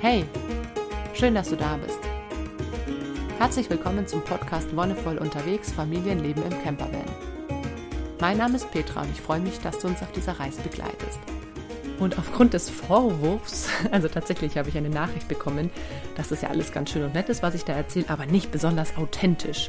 Hey, 0.00 0.24
schön, 1.12 1.34
dass 1.34 1.48
du 1.48 1.56
da 1.56 1.76
bist. 1.76 1.98
Herzlich 3.36 3.68
willkommen 3.68 4.06
zum 4.06 4.22
Podcast 4.22 4.76
Wonnevoll 4.76 5.18
unterwegs 5.18 5.72
Familienleben 5.72 6.44
im 6.44 6.62
Campervan. 6.62 7.02
Mein 8.20 8.38
Name 8.38 8.54
ist 8.54 8.70
Petra 8.70 9.02
und 9.02 9.10
ich 9.10 9.20
freue 9.20 9.40
mich, 9.40 9.58
dass 9.58 9.80
du 9.80 9.88
uns 9.88 10.00
auf 10.00 10.12
dieser 10.12 10.38
Reise 10.38 10.62
begleitest. 10.62 11.18
Und 11.98 12.16
aufgrund 12.16 12.54
des 12.54 12.70
Vorwurfs, 12.70 13.68
also 13.90 14.06
tatsächlich 14.06 14.56
habe 14.56 14.68
ich 14.68 14.78
eine 14.78 14.88
Nachricht 14.88 15.26
bekommen, 15.26 15.68
dass 16.16 16.28
das 16.28 16.42
ja 16.42 16.50
alles 16.50 16.70
ganz 16.70 16.90
schön 16.90 17.02
und 17.02 17.14
nett 17.14 17.28
ist, 17.28 17.42
was 17.42 17.56
ich 17.56 17.64
da 17.64 17.72
erzähle, 17.72 18.08
aber 18.08 18.24
nicht 18.24 18.52
besonders 18.52 18.96
authentisch. 18.96 19.68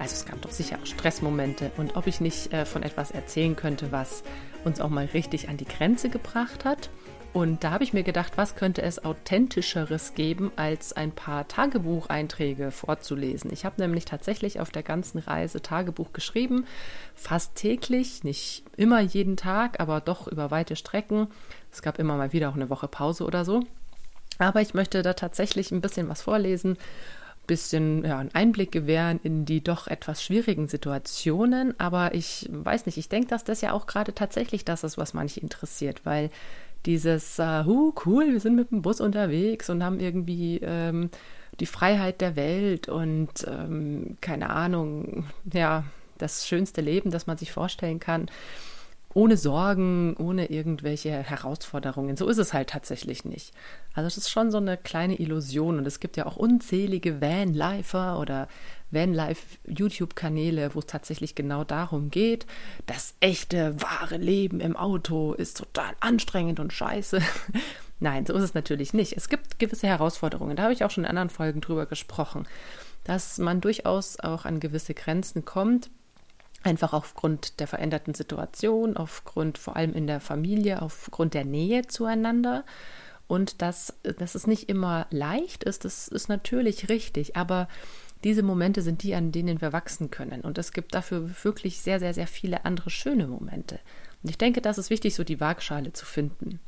Also 0.00 0.14
es 0.14 0.26
gab 0.26 0.42
doch 0.42 0.50
sicher 0.50 0.78
auch 0.82 0.86
Stressmomente 0.86 1.70
und 1.76 1.96
ob 1.96 2.08
ich 2.08 2.20
nicht 2.20 2.52
äh, 2.52 2.66
von 2.66 2.82
etwas 2.82 3.12
erzählen 3.12 3.54
könnte, 3.54 3.92
was 3.92 4.24
uns 4.64 4.80
auch 4.80 4.90
mal 4.90 5.04
richtig 5.04 5.48
an 5.48 5.56
die 5.56 5.66
Grenze 5.66 6.08
gebracht 6.08 6.64
hat 6.64 6.90
und 7.32 7.62
da 7.62 7.70
habe 7.70 7.84
ich 7.84 7.92
mir 7.92 8.02
gedacht, 8.02 8.32
was 8.36 8.56
könnte 8.56 8.82
es 8.82 9.04
authentischeres 9.04 10.14
geben, 10.14 10.50
als 10.56 10.92
ein 10.92 11.12
paar 11.12 11.46
Tagebucheinträge 11.46 12.70
vorzulesen. 12.70 13.52
Ich 13.52 13.64
habe 13.64 13.80
nämlich 13.80 14.04
tatsächlich 14.06 14.60
auf 14.60 14.70
der 14.70 14.82
ganzen 14.82 15.18
Reise 15.18 15.60
Tagebuch 15.60 16.12
geschrieben, 16.12 16.66
fast 17.14 17.54
täglich, 17.54 18.24
nicht 18.24 18.64
immer 18.76 19.00
jeden 19.00 19.36
Tag, 19.36 19.78
aber 19.80 20.00
doch 20.00 20.26
über 20.26 20.50
weite 20.50 20.74
Strecken. 20.74 21.28
Es 21.70 21.82
gab 21.82 21.98
immer 21.98 22.16
mal 22.16 22.32
wieder 22.32 22.48
auch 22.48 22.56
eine 22.56 22.70
Woche 22.70 22.88
Pause 22.88 23.24
oder 23.24 23.44
so. 23.44 23.62
Aber 24.38 24.60
ich 24.60 24.74
möchte 24.74 25.02
da 25.02 25.14
tatsächlich 25.14 25.70
ein 25.70 25.80
bisschen 25.80 26.08
was 26.08 26.22
vorlesen 26.22 26.78
bisschen 27.48 28.04
ja, 28.04 28.18
einen 28.18 28.32
Einblick 28.32 28.70
gewähren 28.70 29.18
in 29.24 29.44
die 29.44 29.64
doch 29.64 29.88
etwas 29.88 30.22
schwierigen 30.22 30.68
Situationen. 30.68 31.74
Aber 31.80 32.14
ich 32.14 32.48
weiß 32.52 32.86
nicht, 32.86 32.98
ich 32.98 33.08
denke, 33.08 33.28
dass 33.28 33.42
das 33.42 33.60
ja 33.60 33.72
auch 33.72 33.86
gerade 33.86 34.14
tatsächlich 34.14 34.64
das 34.64 34.84
ist, 34.84 34.98
was 34.98 35.14
manche 35.14 35.40
interessiert, 35.40 36.02
weil 36.04 36.30
dieses, 36.86 37.38
uh, 37.38 37.92
cool, 38.06 38.32
wir 38.32 38.40
sind 38.40 38.56
mit 38.56 38.70
dem 38.70 38.82
Bus 38.82 39.00
unterwegs 39.00 39.68
und 39.70 39.84
haben 39.84 40.00
irgendwie 40.00 40.60
ähm, 40.62 41.10
die 41.60 41.66
Freiheit 41.66 42.20
der 42.20 42.36
Welt 42.36 42.88
und 42.88 43.30
ähm, 43.46 44.16
keine 44.20 44.50
Ahnung, 44.50 45.26
ja, 45.52 45.84
das 46.18 46.46
schönste 46.46 46.80
Leben, 46.80 47.10
das 47.10 47.26
man 47.26 47.36
sich 47.36 47.52
vorstellen 47.52 48.00
kann 48.00 48.28
ohne 49.14 49.36
Sorgen, 49.36 50.14
ohne 50.16 50.50
irgendwelche 50.50 51.10
Herausforderungen. 51.10 52.16
So 52.16 52.28
ist 52.28 52.38
es 52.38 52.52
halt 52.52 52.70
tatsächlich 52.70 53.24
nicht. 53.24 53.52
Also 53.94 54.06
es 54.06 54.16
ist 54.16 54.30
schon 54.30 54.50
so 54.50 54.58
eine 54.58 54.76
kleine 54.76 55.18
Illusion 55.18 55.78
und 55.78 55.86
es 55.86 55.98
gibt 55.98 56.16
ja 56.16 56.26
auch 56.26 56.36
unzählige 56.36 57.20
Vanlifer 57.20 58.20
oder 58.20 58.48
Vanlife-YouTube-Kanäle, 58.90 60.74
wo 60.74 60.78
es 60.78 60.86
tatsächlich 60.86 61.34
genau 61.34 61.64
darum 61.64 62.10
geht, 62.10 62.46
das 62.86 63.14
echte, 63.20 63.80
wahre 63.80 64.16
Leben 64.16 64.60
im 64.60 64.76
Auto 64.76 65.32
ist 65.32 65.58
total 65.58 65.94
anstrengend 66.00 66.60
und 66.60 66.72
scheiße. 66.72 67.20
Nein, 68.00 68.26
so 68.26 68.34
ist 68.34 68.44
es 68.44 68.54
natürlich 68.54 68.94
nicht. 68.94 69.14
Es 69.16 69.28
gibt 69.28 69.58
gewisse 69.58 69.88
Herausforderungen. 69.88 70.56
Da 70.56 70.64
habe 70.64 70.72
ich 70.72 70.84
auch 70.84 70.90
schon 70.90 71.04
in 71.04 71.10
anderen 71.10 71.30
Folgen 71.30 71.60
drüber 71.60 71.86
gesprochen, 71.86 72.46
dass 73.04 73.38
man 73.38 73.60
durchaus 73.60 74.20
auch 74.20 74.44
an 74.44 74.60
gewisse 74.60 74.94
Grenzen 74.94 75.44
kommt, 75.44 75.90
Einfach 76.64 76.92
aufgrund 76.92 77.60
der 77.60 77.68
veränderten 77.68 78.14
Situation, 78.14 78.96
aufgrund 78.96 79.58
vor 79.58 79.76
allem 79.76 79.94
in 79.94 80.08
der 80.08 80.20
Familie, 80.20 80.82
aufgrund 80.82 81.34
der 81.34 81.44
Nähe 81.44 81.86
zueinander. 81.86 82.64
Und 83.28 83.62
dass, 83.62 83.94
dass 84.02 84.34
es 84.34 84.46
nicht 84.46 84.68
immer 84.68 85.06
leicht 85.10 85.62
ist, 85.62 85.84
das 85.84 86.08
ist 86.08 86.28
natürlich 86.28 86.88
richtig. 86.88 87.36
Aber 87.36 87.68
diese 88.24 88.42
Momente 88.42 88.82
sind 88.82 89.02
die, 89.02 89.14
an 89.14 89.32
denen 89.32 89.60
wir 89.60 89.72
wachsen 89.72 90.10
können. 90.10 90.40
Und 90.40 90.58
es 90.58 90.72
gibt 90.72 90.94
dafür 90.94 91.30
wirklich 91.42 91.80
sehr, 91.80 92.00
sehr, 92.00 92.14
sehr 92.14 92.26
viele 92.26 92.64
andere 92.64 92.90
schöne 92.90 93.26
Momente. 93.26 93.78
Und 94.22 94.30
ich 94.30 94.38
denke, 94.38 94.60
das 94.60 94.78
ist 94.78 94.90
wichtig, 94.90 95.14
so 95.14 95.24
die 95.24 95.40
Waagschale 95.40 95.92
zu 95.92 96.04
finden. 96.04 96.60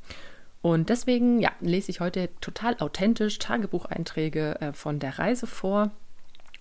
Und 0.62 0.88
deswegen, 0.90 1.40
ja, 1.40 1.50
lese 1.60 1.90
ich 1.90 2.00
heute 2.00 2.28
total 2.40 2.76
authentisch 2.80 3.38
Tagebucheinträge 3.38 4.60
äh, 4.60 4.72
von 4.72 4.98
der 4.98 5.18
Reise 5.18 5.46
vor 5.46 5.90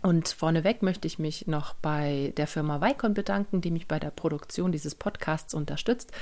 und 0.02 0.30
vorneweg 0.30 0.82
möchte 0.82 1.08
ich 1.08 1.20
mich 1.20 1.48
noch 1.48 1.74
bei 1.74 2.34
der 2.38 2.48
Firma 2.48 2.80
Weikon 2.80 3.14
bedanken, 3.14 3.60
die 3.60 3.70
mich 3.70 3.86
bei 3.86 4.00
der 4.00 4.12
Produktion 4.12 4.72
dieses 4.72 4.96
Podcasts 4.96 5.54
unterstützt. 5.54 6.14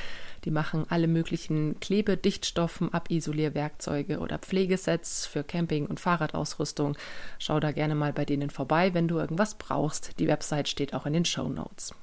Die 0.46 0.52
machen 0.52 0.86
alle 0.90 1.08
möglichen 1.08 1.80
Klebedichtstoffen, 1.80 2.92
Abisolierwerkzeuge 2.92 4.18
oder 4.18 4.40
Pflegesets 4.40 5.28
für 5.28 5.44
Camping- 5.44 5.86
und 5.86 6.00
Fahrradausrüstung. 6.00 6.98
Schau 7.38 7.60
da 7.60 7.72
gerne 7.72 7.94
mal 7.94 8.14
bei 8.14 8.26
denen 8.26 8.50
vorbei, 8.50 8.96
wenn 8.96 9.08
du 9.08 9.20
irgendwas 9.20 9.56
brauchst. 9.56 10.20
Die 10.20 10.28
Website 10.28 10.70
steht 10.70 10.96
auch 10.96 11.06
in 11.06 11.14
den 11.14 11.26
Show 11.26 11.48
Notes. 11.48 11.94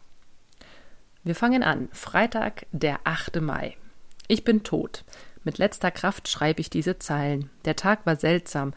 Wir 1.25 1.35
fangen 1.35 1.65
an. 1.65 1.89
Freitag, 1.91 2.67
der 2.71 3.01
8. 3.03 3.41
Mai. 3.41 3.77
Ich 4.29 4.45
bin 4.45 4.63
tot. 4.63 5.05
Mit 5.43 5.59
letzter 5.59 5.91
Kraft 5.91 6.29
schreibe 6.29 6.61
ich 6.61 6.71
diese 6.71 7.01
Zeilen. 7.01 7.51
Der 7.65 7.75
Tag 7.75 8.07
war 8.07 8.15
seltsam. 8.15 8.75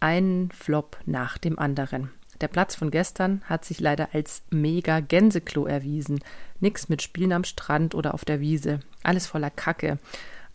Ein 0.00 0.48
Flop 0.52 0.98
nach 1.06 1.38
dem 1.38 1.58
anderen. 1.58 2.10
Der 2.42 2.48
Platz 2.48 2.74
von 2.74 2.90
gestern 2.90 3.40
hat 3.44 3.64
sich 3.64 3.78
leider 3.78 4.08
als 4.12 4.42
mega 4.50 4.98
Gänseklo 4.98 5.64
erwiesen. 5.64 6.18
Nix 6.58 6.88
mit 6.88 7.00
Spielen 7.00 7.32
am 7.32 7.44
Strand 7.44 7.94
oder 7.94 8.14
auf 8.14 8.24
der 8.24 8.40
Wiese. 8.40 8.80
Alles 9.04 9.28
voller 9.28 9.50
Kacke. 9.50 10.00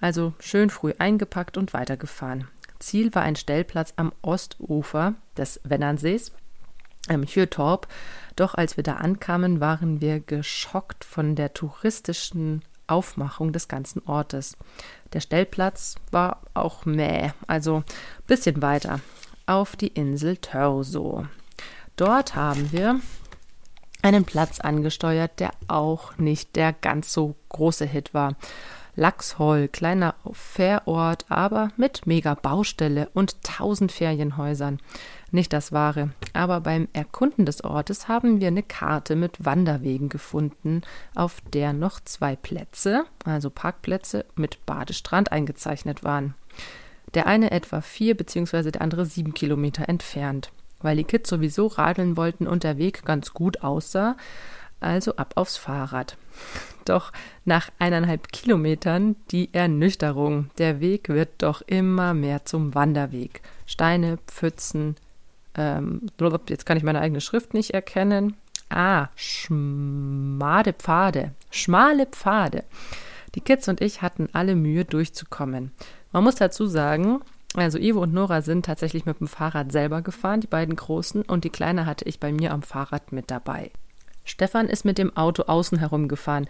Also 0.01 0.33
schön 0.39 0.69
früh 0.69 0.93
eingepackt 0.99 1.55
und 1.55 1.73
weitergefahren. 1.73 2.49
Ziel 2.79 3.15
war 3.15 3.23
ein 3.23 3.37
Stellplatz 3.37 3.93
am 3.95 4.11
Ostufer 4.21 5.15
des 5.37 5.61
Wennernsees, 5.63 6.33
ähm, 7.07 7.23
Hjötorp. 7.23 7.87
Doch 8.35 8.53
als 8.53 8.75
wir 8.75 8.83
da 8.83 8.95
ankamen, 8.95 9.61
waren 9.61 10.01
wir 10.01 10.19
geschockt 10.19 11.05
von 11.05 11.35
der 11.35 11.53
touristischen 11.53 12.63
Aufmachung 12.87 13.53
des 13.53 13.69
ganzen 13.69 14.05
Ortes. 14.05 14.57
Der 15.13 15.21
Stellplatz 15.21 15.95
war 16.11 16.41
auch 16.53 16.85
mäh, 16.85 17.31
also 17.47 17.83
bisschen 18.27 18.61
weiter, 18.61 18.99
auf 19.45 19.77
die 19.77 19.87
Insel 19.87 20.35
Törso. 20.35 21.25
Dort 21.97 22.35
haben 22.35 22.71
wir 22.71 23.01
einen 24.03 24.23
Platz 24.23 24.59
angesteuert, 24.59 25.39
der 25.39 25.49
auch 25.67 26.15
nicht 26.17 26.55
der 26.55 26.71
ganz 26.71 27.11
so 27.11 27.35
große 27.49 27.85
Hit 27.85 28.13
war. 28.13 28.35
Lachshol, 28.95 29.67
kleiner 29.67 30.13
Fährort, 30.31 31.25
aber 31.27 31.69
mit 31.75 32.05
mega 32.05 32.35
Baustelle 32.35 33.09
und 33.15 33.43
tausend 33.43 33.91
Ferienhäusern. 33.91 34.79
Nicht 35.31 35.53
das 35.53 35.71
Wahre. 35.71 36.11
Aber 36.33 36.61
beim 36.61 36.87
Erkunden 36.93 37.47
des 37.47 37.63
Ortes 37.63 38.07
haben 38.07 38.41
wir 38.41 38.47
eine 38.47 38.63
Karte 38.63 39.15
mit 39.15 39.43
Wanderwegen 39.43 40.09
gefunden, 40.09 40.81
auf 41.15 41.41
der 41.51 41.73
noch 41.73 41.99
zwei 41.99 42.35
Plätze, 42.35 43.05
also 43.25 43.49
Parkplätze 43.49 44.25
mit 44.35 44.63
Badestrand 44.67 45.31
eingezeichnet 45.31 46.03
waren. 46.03 46.35
Der 47.15 47.25
eine 47.25 47.49
etwa 47.49 47.81
vier 47.81 48.15
bzw. 48.15 48.69
der 48.69 48.81
andere 48.83 49.07
sieben 49.07 49.33
Kilometer 49.33 49.89
entfernt 49.89 50.51
weil 50.81 50.97
die 50.97 51.03
Kids 51.03 51.29
sowieso 51.29 51.67
radeln 51.67 52.17
wollten 52.17 52.47
und 52.47 52.63
der 52.63 52.77
Weg 52.77 53.05
ganz 53.05 53.33
gut 53.33 53.63
aussah, 53.63 54.15
also 54.79 55.15
ab 55.15 55.33
aufs 55.35 55.57
Fahrrad. 55.57 56.17
Doch 56.85 57.11
nach 57.45 57.69
eineinhalb 57.79 58.31
Kilometern 58.31 59.15
die 59.31 59.53
Ernüchterung. 59.53 60.49
Der 60.57 60.79
Weg 60.79 61.09
wird 61.09 61.29
doch 61.39 61.61
immer 61.61 62.13
mehr 62.13 62.45
zum 62.45 62.75
Wanderweg. 62.75 63.41
Steine, 63.65 64.19
Pfützen, 64.27 64.95
ähm, 65.55 66.01
jetzt 66.47 66.65
kann 66.65 66.77
ich 66.77 66.83
meine 66.83 67.01
eigene 67.01 67.21
Schrift 67.21 67.53
nicht 67.53 67.71
erkennen. 67.71 68.35
Ah, 68.69 69.07
schmade 69.15 70.73
Pfade, 70.73 71.33
schmale 71.49 72.05
Pfade. 72.05 72.63
Die 73.35 73.41
Kids 73.41 73.67
und 73.67 73.81
ich 73.81 74.01
hatten 74.01 74.29
alle 74.33 74.55
Mühe 74.55 74.85
durchzukommen. 74.85 75.71
Man 76.11 76.23
muss 76.23 76.35
dazu 76.35 76.67
sagen, 76.67 77.21
also 77.55 77.77
Ivo 77.77 78.01
und 78.01 78.13
Nora 78.13 78.41
sind 78.41 78.65
tatsächlich 78.65 79.05
mit 79.05 79.19
dem 79.19 79.27
Fahrrad 79.27 79.71
selber 79.71 80.01
gefahren, 80.01 80.41
die 80.41 80.47
beiden 80.47 80.75
Großen, 80.75 81.23
und 81.23 81.43
die 81.43 81.49
Kleine 81.49 81.85
hatte 81.85 82.05
ich 82.05 82.19
bei 82.19 82.31
mir 82.31 82.51
am 82.51 82.61
Fahrrad 82.61 83.11
mit 83.11 83.31
dabei. 83.31 83.71
Stefan 84.25 84.67
ist 84.67 84.85
mit 84.85 84.97
dem 84.97 85.15
Auto 85.15 85.43
außen 85.43 85.79
herumgefahren. 85.79 86.47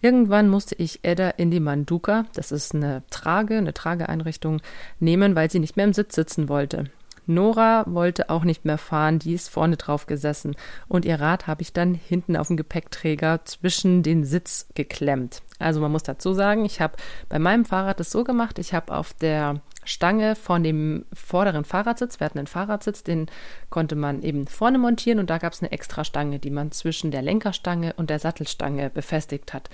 Irgendwann 0.00 0.48
musste 0.48 0.76
ich 0.76 1.00
Edda 1.02 1.30
in 1.30 1.50
die 1.50 1.60
Manduka, 1.60 2.26
das 2.34 2.52
ist 2.52 2.74
eine 2.74 3.02
Trage, 3.10 3.58
eine 3.58 3.74
Trageeinrichtung, 3.74 4.60
nehmen, 5.00 5.34
weil 5.34 5.50
sie 5.50 5.58
nicht 5.58 5.76
mehr 5.76 5.86
im 5.86 5.92
Sitz 5.92 6.14
sitzen 6.14 6.48
wollte. 6.48 6.84
Nora 7.26 7.84
wollte 7.88 8.30
auch 8.30 8.44
nicht 8.44 8.64
mehr 8.64 8.78
fahren, 8.78 9.18
die 9.18 9.34
ist 9.34 9.48
vorne 9.48 9.76
drauf 9.76 10.06
gesessen. 10.06 10.54
Und 10.86 11.04
ihr 11.04 11.20
Rad 11.20 11.48
habe 11.48 11.62
ich 11.62 11.72
dann 11.72 11.94
hinten 11.94 12.36
auf 12.36 12.46
dem 12.46 12.56
Gepäckträger 12.56 13.44
zwischen 13.44 14.04
den 14.04 14.24
Sitz 14.24 14.68
geklemmt. 14.74 15.42
Also 15.58 15.80
man 15.80 15.90
muss 15.90 16.04
dazu 16.04 16.34
sagen, 16.34 16.64
ich 16.64 16.80
habe 16.80 16.96
bei 17.28 17.38
meinem 17.38 17.64
Fahrrad 17.64 17.98
das 17.98 18.10
so 18.10 18.22
gemacht, 18.22 18.58
ich 18.58 18.74
habe 18.74 18.94
auf 18.94 19.12
der 19.14 19.60
Stange 19.86 20.36
von 20.36 20.62
dem 20.62 21.06
vorderen 21.12 21.64
Fahrradsitz. 21.64 22.20
Wir 22.20 22.26
hatten 22.26 22.38
einen 22.38 22.46
Fahrradsitz, 22.46 23.02
den 23.02 23.26
konnte 23.70 23.96
man 23.96 24.22
eben 24.22 24.46
vorne 24.46 24.78
montieren 24.78 25.18
und 25.18 25.30
da 25.30 25.38
gab 25.38 25.52
es 25.52 25.62
eine 25.62 25.72
extra 25.72 26.04
Stange, 26.04 26.38
die 26.38 26.50
man 26.50 26.72
zwischen 26.72 27.10
der 27.10 27.22
Lenkerstange 27.22 27.94
und 27.96 28.10
der 28.10 28.18
Sattelstange 28.18 28.90
befestigt 28.90 29.54
hat. 29.54 29.70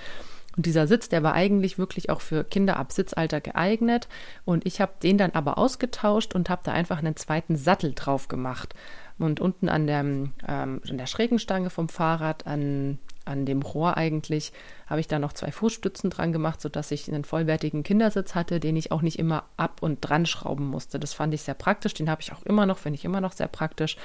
Und 0.57 0.67
dieser 0.67 0.87
Sitz, 0.87 1.09
der 1.09 1.23
war 1.23 1.33
eigentlich 1.33 1.79
wirklich 1.79 2.11
auch 2.11 2.21
für 2.21 2.45
Kinder 2.45 2.77
ab 2.77 2.93
Sitzalter 2.93 3.41
geeignet. 3.41 4.09
Und 4.45 4.67
ich 4.67 4.81
habe 4.81 4.93
den 5.03 5.17
dann 5.17 5.31
aber 5.33 5.57
ausgetauscht 5.57 6.35
und 6.35 6.51
habe 6.51 6.63
da 6.65 6.73
einfach 6.73 6.99
einen 6.99 7.17
zweiten 7.17 7.57
Sattel 7.57 7.95
drauf 7.95 8.29
gemacht. 8.29 8.75
Und 9.19 9.41
unten 9.41 9.69
an 9.69 9.87
der, 9.87 10.01
ähm, 10.01 10.33
an 10.47 10.99
der 10.99 11.07
schrägen 11.07 11.39
Stange 11.39 11.71
vom 11.71 11.89
Fahrrad 11.89 12.47
an 12.47 12.99
an 13.25 13.47
dem 13.47 13.63
Rohr 13.63 13.97
eigentlich, 13.97 14.53
habe 14.87 15.01
ich 15.01 15.09
da 15.09 15.19
noch 15.19 15.33
zwei 15.33 15.53
Fußstützen 15.53 16.11
dran 16.11 16.33
gemacht, 16.33 16.61
sodass 16.61 16.91
ich 16.91 17.09
einen 17.09 17.25
vollwertigen 17.25 17.83
Kindersitz 17.83 18.35
hatte, 18.35 18.61
den 18.61 18.77
ich 18.77 18.93
auch 18.93 19.03
nicht 19.03 19.19
immer 19.19 19.45
ab 19.57 19.83
und 19.83 20.01
dran 20.01 20.27
schrauben 20.27 20.67
musste. 20.67 20.99
Das 20.99 21.15
fand 21.15 21.35
ich 21.35 21.43
sehr 21.43 21.55
praktisch, 21.55 21.95
den 21.95 22.11
habe 22.11 22.23
ich 22.23 22.33
auch 22.33 22.43
immer 22.43 22.67
noch, 22.67 22.79
finde 22.79 22.99
ich 22.99 23.05
immer 23.05 23.21
noch 23.21 23.33
sehr 23.33 23.49
praktisch. 23.49 23.97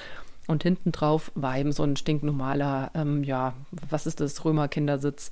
Und 0.48 0.64
hinten 0.64 0.94
drauf 0.94 1.32
war 1.36 1.58
eben 1.58 1.74
so 1.74 1.84
ein 1.84 1.98
stinknormaler, 1.98 2.92
ähm, 2.94 3.24
ja, 3.24 3.54
was 3.90 4.08
ist 4.08 4.22
das, 4.22 4.46
Römer-Kindersitz, 4.46 5.32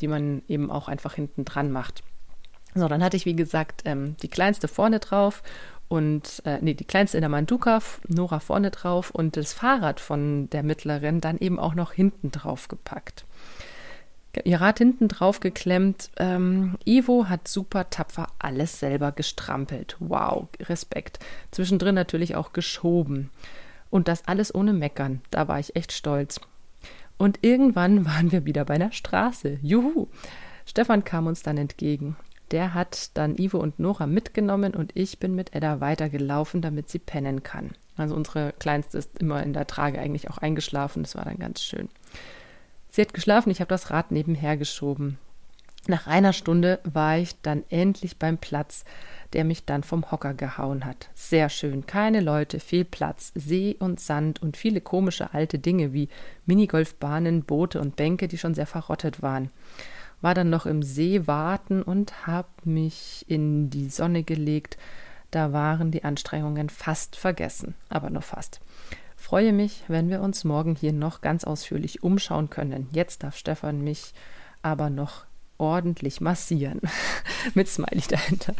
die 0.00 0.08
man 0.08 0.42
eben 0.48 0.70
auch 0.70 0.88
einfach 0.88 1.14
hinten 1.14 1.44
dran 1.44 1.70
macht. 1.70 2.02
So, 2.74 2.88
dann 2.88 3.04
hatte 3.04 3.16
ich, 3.16 3.26
wie 3.26 3.36
gesagt, 3.36 3.82
ähm, 3.84 4.16
die 4.22 4.28
kleinste 4.28 4.66
vorne 4.66 4.98
drauf 4.98 5.42
und, 5.94 6.42
äh, 6.44 6.58
nee, 6.60 6.74
die 6.74 6.84
kleinste 6.84 7.18
in 7.18 7.22
der 7.22 7.28
Manduka, 7.28 7.78
Nora 8.08 8.40
vorne 8.40 8.72
drauf 8.72 9.12
und 9.12 9.36
das 9.36 9.52
Fahrrad 9.52 10.00
von 10.00 10.50
der 10.50 10.64
mittleren 10.64 11.20
dann 11.20 11.38
eben 11.38 11.60
auch 11.60 11.76
noch 11.76 11.92
hinten 11.92 12.32
drauf 12.32 12.66
gepackt. 12.66 13.24
Ihr 14.42 14.60
Rad 14.60 14.78
hinten 14.78 15.06
drauf 15.06 15.38
geklemmt. 15.38 16.10
Ähm, 16.16 16.76
Ivo 16.84 17.28
hat 17.28 17.46
super 17.46 17.90
tapfer 17.90 18.26
alles 18.40 18.80
selber 18.80 19.12
gestrampelt. 19.12 19.94
Wow, 20.00 20.48
Respekt. 20.58 21.20
Zwischendrin 21.52 21.94
natürlich 21.94 22.34
auch 22.34 22.52
geschoben. 22.52 23.30
Und 23.88 24.08
das 24.08 24.26
alles 24.26 24.52
ohne 24.52 24.72
Meckern. 24.72 25.20
Da 25.30 25.46
war 25.46 25.60
ich 25.60 25.76
echt 25.76 25.92
stolz. 25.92 26.40
Und 27.18 27.38
irgendwann 27.42 28.04
waren 28.06 28.32
wir 28.32 28.44
wieder 28.44 28.64
bei 28.64 28.78
der 28.78 28.90
Straße. 28.90 29.60
Juhu! 29.62 30.08
Stefan 30.66 31.04
kam 31.04 31.28
uns 31.28 31.44
dann 31.44 31.56
entgegen. 31.56 32.16
Der 32.54 32.72
hat 32.72 33.10
dann 33.14 33.36
Ivo 33.36 33.58
und 33.58 33.80
Nora 33.80 34.06
mitgenommen 34.06 34.74
und 34.76 34.92
ich 34.94 35.18
bin 35.18 35.34
mit 35.34 35.56
Edda 35.56 35.80
weitergelaufen, 35.80 36.62
damit 36.62 36.88
sie 36.88 37.00
pennen 37.00 37.42
kann. 37.42 37.72
Also 37.96 38.14
unsere 38.14 38.54
Kleinste 38.60 38.96
ist 38.96 39.18
immer 39.18 39.42
in 39.42 39.52
der 39.52 39.66
Trage 39.66 39.98
eigentlich 39.98 40.30
auch 40.30 40.38
eingeschlafen. 40.38 41.02
Das 41.02 41.16
war 41.16 41.24
dann 41.24 41.40
ganz 41.40 41.64
schön. 41.64 41.88
Sie 42.90 43.02
hat 43.02 43.12
geschlafen, 43.12 43.50
ich 43.50 43.58
habe 43.58 43.70
das 43.70 43.90
Rad 43.90 44.12
nebenher 44.12 44.56
geschoben. 44.56 45.18
Nach 45.88 46.06
einer 46.06 46.32
Stunde 46.32 46.78
war 46.84 47.18
ich 47.18 47.34
dann 47.42 47.64
endlich 47.70 48.20
beim 48.20 48.38
Platz, 48.38 48.84
der 49.32 49.42
mich 49.42 49.64
dann 49.64 49.82
vom 49.82 50.12
Hocker 50.12 50.32
gehauen 50.32 50.84
hat. 50.84 51.10
Sehr 51.12 51.48
schön, 51.48 51.86
keine 51.86 52.20
Leute, 52.20 52.60
viel 52.60 52.84
Platz, 52.84 53.32
See 53.34 53.74
und 53.80 53.98
Sand 53.98 54.40
und 54.40 54.56
viele 54.56 54.80
komische 54.80 55.34
alte 55.34 55.58
Dinge 55.58 55.92
wie 55.92 56.08
Minigolfbahnen, 56.46 57.42
Boote 57.42 57.80
und 57.80 57.96
Bänke, 57.96 58.28
die 58.28 58.38
schon 58.38 58.54
sehr 58.54 58.68
verrottet 58.68 59.22
waren 59.22 59.50
war 60.24 60.32
dann 60.32 60.48
noch 60.48 60.64
im 60.64 60.82
See 60.82 61.26
warten 61.26 61.82
und 61.82 62.26
habe 62.26 62.48
mich 62.64 63.26
in 63.28 63.68
die 63.68 63.90
Sonne 63.90 64.22
gelegt. 64.22 64.78
Da 65.30 65.52
waren 65.52 65.90
die 65.90 66.02
Anstrengungen 66.02 66.70
fast 66.70 67.16
vergessen, 67.16 67.74
aber 67.90 68.08
nur 68.08 68.22
fast. 68.22 68.62
Freue 69.18 69.52
mich, 69.52 69.84
wenn 69.86 70.08
wir 70.08 70.22
uns 70.22 70.44
morgen 70.44 70.76
hier 70.76 70.94
noch 70.94 71.20
ganz 71.20 71.44
ausführlich 71.44 72.02
umschauen 72.02 72.48
können. 72.48 72.88
Jetzt 72.90 73.22
darf 73.22 73.36
Stefan 73.36 73.82
mich 73.82 74.14
aber 74.62 74.88
noch 74.88 75.26
ordentlich 75.58 76.22
massieren. 76.22 76.80
Mit 77.54 77.68
Smiley 77.68 78.04
dahinter. 78.08 78.54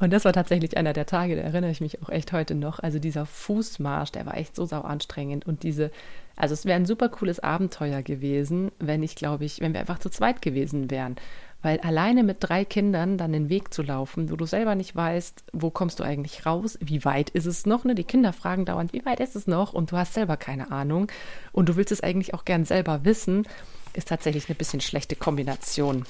Und 0.00 0.12
das 0.12 0.24
war 0.24 0.32
tatsächlich 0.32 0.76
einer 0.76 0.92
der 0.92 1.06
Tage, 1.06 1.34
da 1.34 1.42
erinnere 1.42 1.72
ich 1.72 1.80
mich 1.80 2.02
auch 2.02 2.08
echt 2.08 2.32
heute 2.32 2.54
noch. 2.54 2.78
Also 2.78 2.98
dieser 2.98 3.26
Fußmarsch, 3.26 4.12
der 4.12 4.26
war 4.26 4.36
echt 4.36 4.54
so 4.54 4.64
sau 4.64 4.82
anstrengend. 4.82 5.46
Und 5.46 5.64
diese, 5.64 5.90
also 6.36 6.54
es 6.54 6.64
wäre 6.64 6.76
ein 6.76 6.86
super 6.86 7.08
cooles 7.08 7.40
Abenteuer 7.40 8.02
gewesen, 8.02 8.70
wenn 8.78 9.02
ich, 9.02 9.16
glaube 9.16 9.44
ich, 9.44 9.60
wenn 9.60 9.72
wir 9.72 9.80
einfach 9.80 9.98
zu 9.98 10.08
zweit 10.08 10.40
gewesen 10.40 10.90
wären. 10.90 11.16
Weil 11.60 11.80
alleine 11.80 12.22
mit 12.22 12.36
drei 12.40 12.64
Kindern 12.64 13.18
dann 13.18 13.32
den 13.32 13.48
Weg 13.48 13.74
zu 13.74 13.82
laufen, 13.82 14.30
wo 14.30 14.36
du 14.36 14.46
selber 14.46 14.76
nicht 14.76 14.94
weißt, 14.94 15.42
wo 15.52 15.70
kommst 15.70 15.98
du 15.98 16.04
eigentlich 16.04 16.46
raus, 16.46 16.78
wie 16.80 17.04
weit 17.04 17.30
ist 17.30 17.46
es 17.46 17.66
noch, 17.66 17.82
ne? 17.82 17.96
Die 17.96 18.04
Kinder 18.04 18.32
fragen 18.32 18.64
dauernd, 18.64 18.92
wie 18.92 19.04
weit 19.04 19.18
ist 19.18 19.34
es 19.34 19.48
noch? 19.48 19.72
Und 19.72 19.90
du 19.90 19.96
hast 19.96 20.14
selber 20.14 20.36
keine 20.36 20.70
Ahnung. 20.70 21.10
Und 21.50 21.68
du 21.68 21.74
willst 21.74 21.90
es 21.90 22.00
eigentlich 22.00 22.32
auch 22.34 22.44
gern 22.44 22.64
selber 22.64 23.04
wissen, 23.04 23.48
ist 23.94 24.08
tatsächlich 24.08 24.48
eine 24.48 24.54
bisschen 24.54 24.80
schlechte 24.80 25.16
Kombination. 25.16 26.04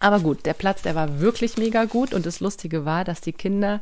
Aber 0.00 0.20
gut, 0.20 0.46
der 0.46 0.54
Platz, 0.54 0.82
der 0.82 0.94
war 0.94 1.20
wirklich 1.20 1.56
mega 1.56 1.84
gut. 1.84 2.14
Und 2.14 2.26
das 2.26 2.40
Lustige 2.40 2.84
war, 2.84 3.04
dass 3.04 3.20
die 3.20 3.32
Kinder 3.32 3.80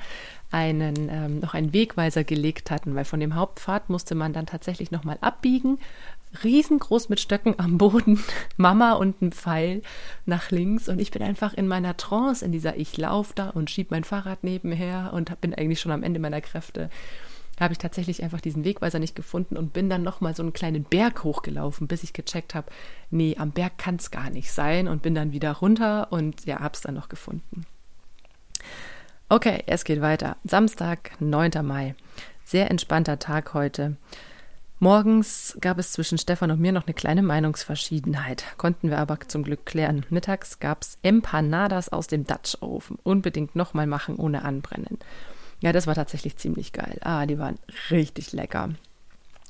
einen 0.51 1.09
ähm, 1.11 1.41
noch 1.41 1.55
einen 1.55 1.73
Wegweiser 1.73 2.25
gelegt 2.25 2.71
hatten, 2.71 2.95
weil 2.95 3.05
von 3.05 3.21
dem 3.21 3.35
Hauptpfad 3.35 3.91
musste 3.91 4.15
man 4.15 4.33
dann 4.33 4.47
tatsächlich 4.47 4.91
nochmal 4.91 5.19
abbiegen, 5.21 5.79
riesengroß 6.45 7.09
mit 7.09 7.21
Stöcken 7.21 7.59
am 7.59 7.79
Boden, 7.79 8.23
Mama 8.57 8.93
und 8.93 9.21
ein 9.23 9.33
Pfeil 9.33 9.83
nach 10.25 10.51
links. 10.51 10.89
Und 10.89 11.01
ich 11.01 11.11
bin 11.11 11.23
einfach 11.23 11.55
in 11.55 11.69
meiner 11.69 11.97
Trance, 11.97 12.45
in 12.45 12.53
dieser 12.53 12.77
ich 12.77 12.97
lauf 12.97 13.33
da 13.33 13.51
und 13.51 13.71
schieb 13.71 13.91
mein 13.91 14.05
Fahrrad 14.05 14.45
nebenher 14.45 15.13
und 15.13 15.41
bin 15.41 15.55
eigentlich 15.55 15.81
schon 15.81 15.93
am 15.93 16.03
Ende 16.03 16.21
meiner 16.21 16.41
Kräfte 16.41 16.91
habe 17.59 17.73
ich 17.73 17.79
tatsächlich 17.79 18.23
einfach 18.23 18.41
diesen 18.41 18.65
Wegweiser 18.65 18.99
nicht 18.99 19.17
gefunden 19.17 19.57
und 19.57 19.73
bin 19.73 19.89
dann 19.89 20.03
nochmal 20.03 20.35
so 20.35 20.43
einen 20.43 20.53
kleinen 20.53 20.85
Berg 20.85 21.25
hochgelaufen, 21.25 21.89
bis 21.89 22.03
ich 22.03 22.13
gecheckt 22.13 22.55
habe, 22.55 22.71
nee, 23.11 23.37
am 23.39 23.53
Berg 23.53 23.79
kann 23.79 23.97
es 23.97 24.11
gar 24.11 24.31
nicht 24.31 24.53
sein 24.53 24.89
und 24.89 25.03
bin 25.03 25.15
dann 25.15 25.33
wieder 25.33 25.53
runter 25.53 26.09
und 26.11 26.45
ja, 26.45 26.61
habe 26.61 26.75
es 26.75 26.83
dann 26.83 26.95
noch 26.95 27.09
gefunden. 27.09 27.65
Okay, 29.29 29.65
es 29.67 29.85
geht 29.85 30.01
weiter. 30.01 30.37
Samstag, 30.45 31.13
9. 31.21 31.51
Mai. 31.63 31.95
Sehr 32.45 32.71
entspannter 32.71 33.19
Tag 33.19 33.55
heute. 33.55 33.97
Morgens 34.79 35.57
gab 35.63 35.79
es 35.79 35.93
zwischen 35.93 36.19
Stefan 36.19 36.51
und 36.51 36.61
mir 36.61 36.71
noch 36.71 36.87
eine 36.87 36.93
kleine 36.93 37.23
Meinungsverschiedenheit, 37.23 38.45
konnten 38.59 38.91
wir 38.91 38.99
aber 38.99 39.19
zum 39.27 39.43
Glück 39.43 39.65
klären. 39.65 40.05
Mittags 40.11 40.61
gab 40.61 40.83
es 40.83 40.99
Empanadas 41.03 41.89
aus 41.89 42.09
dem 42.09 42.27
Dutch 42.27 42.59
Oven. 42.61 42.99
Unbedingt 43.03 43.57
nochmal 43.57 43.87
machen 43.87 44.17
ohne 44.17 44.45
anbrennen. 44.45 44.99
Ja, 45.61 45.73
das 45.73 45.87
war 45.87 45.95
tatsächlich 45.95 46.37
ziemlich 46.37 46.73
geil. 46.73 46.99
Ah, 47.03 47.27
die 47.27 47.39
waren 47.39 47.59
richtig 47.91 48.33
lecker. 48.33 48.71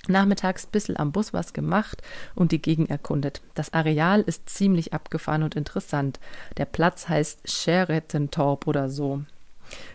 Nachmittags 0.08 0.67
bissel 0.67 0.97
am 0.97 1.11
Bus 1.12 1.32
was 1.32 1.53
gemacht 1.53 2.03
und 2.35 2.53
die 2.53 2.62
Gegend 2.62 2.91
erkundet. 2.91 3.43
Das 3.55 3.73
Areal 3.73 4.20
ist 4.20 4.49
ziemlich 4.49 4.93
abgefahren 4.93 5.43
und 5.43 5.56
interessant. 5.56 6.20
Der 6.58 6.64
Platz 6.64 7.08
heißt 7.08 7.50
Scherettentorp 7.50 8.67
oder 8.67 8.88
so. 8.88 9.23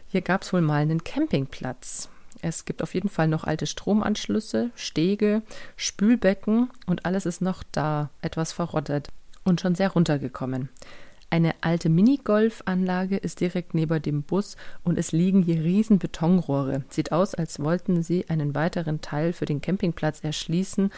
Hier 0.09 0.21
gab 0.21 0.41
es 0.41 0.51
wohl 0.51 0.61
mal 0.61 0.81
einen 0.81 1.03
Campingplatz. 1.03 2.09
Es 2.41 2.65
gibt 2.65 2.81
auf 2.81 2.93
jeden 2.93 3.09
Fall 3.09 3.27
noch 3.27 3.43
alte 3.43 3.67
Stromanschlüsse, 3.67 4.71
Stege, 4.75 5.43
Spülbecken 5.77 6.69
und 6.87 7.05
alles 7.05 7.25
ist 7.25 7.41
noch 7.41 7.63
da, 7.71 8.09
etwas 8.21 8.51
verrottet 8.51 9.09
und 9.43 9.61
schon 9.61 9.75
sehr 9.75 9.91
runtergekommen. 9.91 10.69
Eine 11.31 11.55
alte 11.61 11.87
Minigolfanlage 11.87 13.15
ist 13.15 13.39
direkt 13.39 13.73
neben 13.73 14.01
dem 14.01 14.21
Bus 14.21 14.57
und 14.83 14.99
es 14.99 15.13
liegen 15.13 15.43
hier 15.43 15.63
riesen 15.63 15.97
Betonrohre. 15.97 16.83
Sieht 16.89 17.13
aus, 17.13 17.33
als 17.33 17.61
wollten 17.61 18.03
sie 18.03 18.29
einen 18.29 18.53
weiteren 18.53 18.99
Teil 18.99 19.31
für 19.31 19.45
den 19.45 19.61
Campingplatz 19.61 20.19
erschließen, 20.25 20.91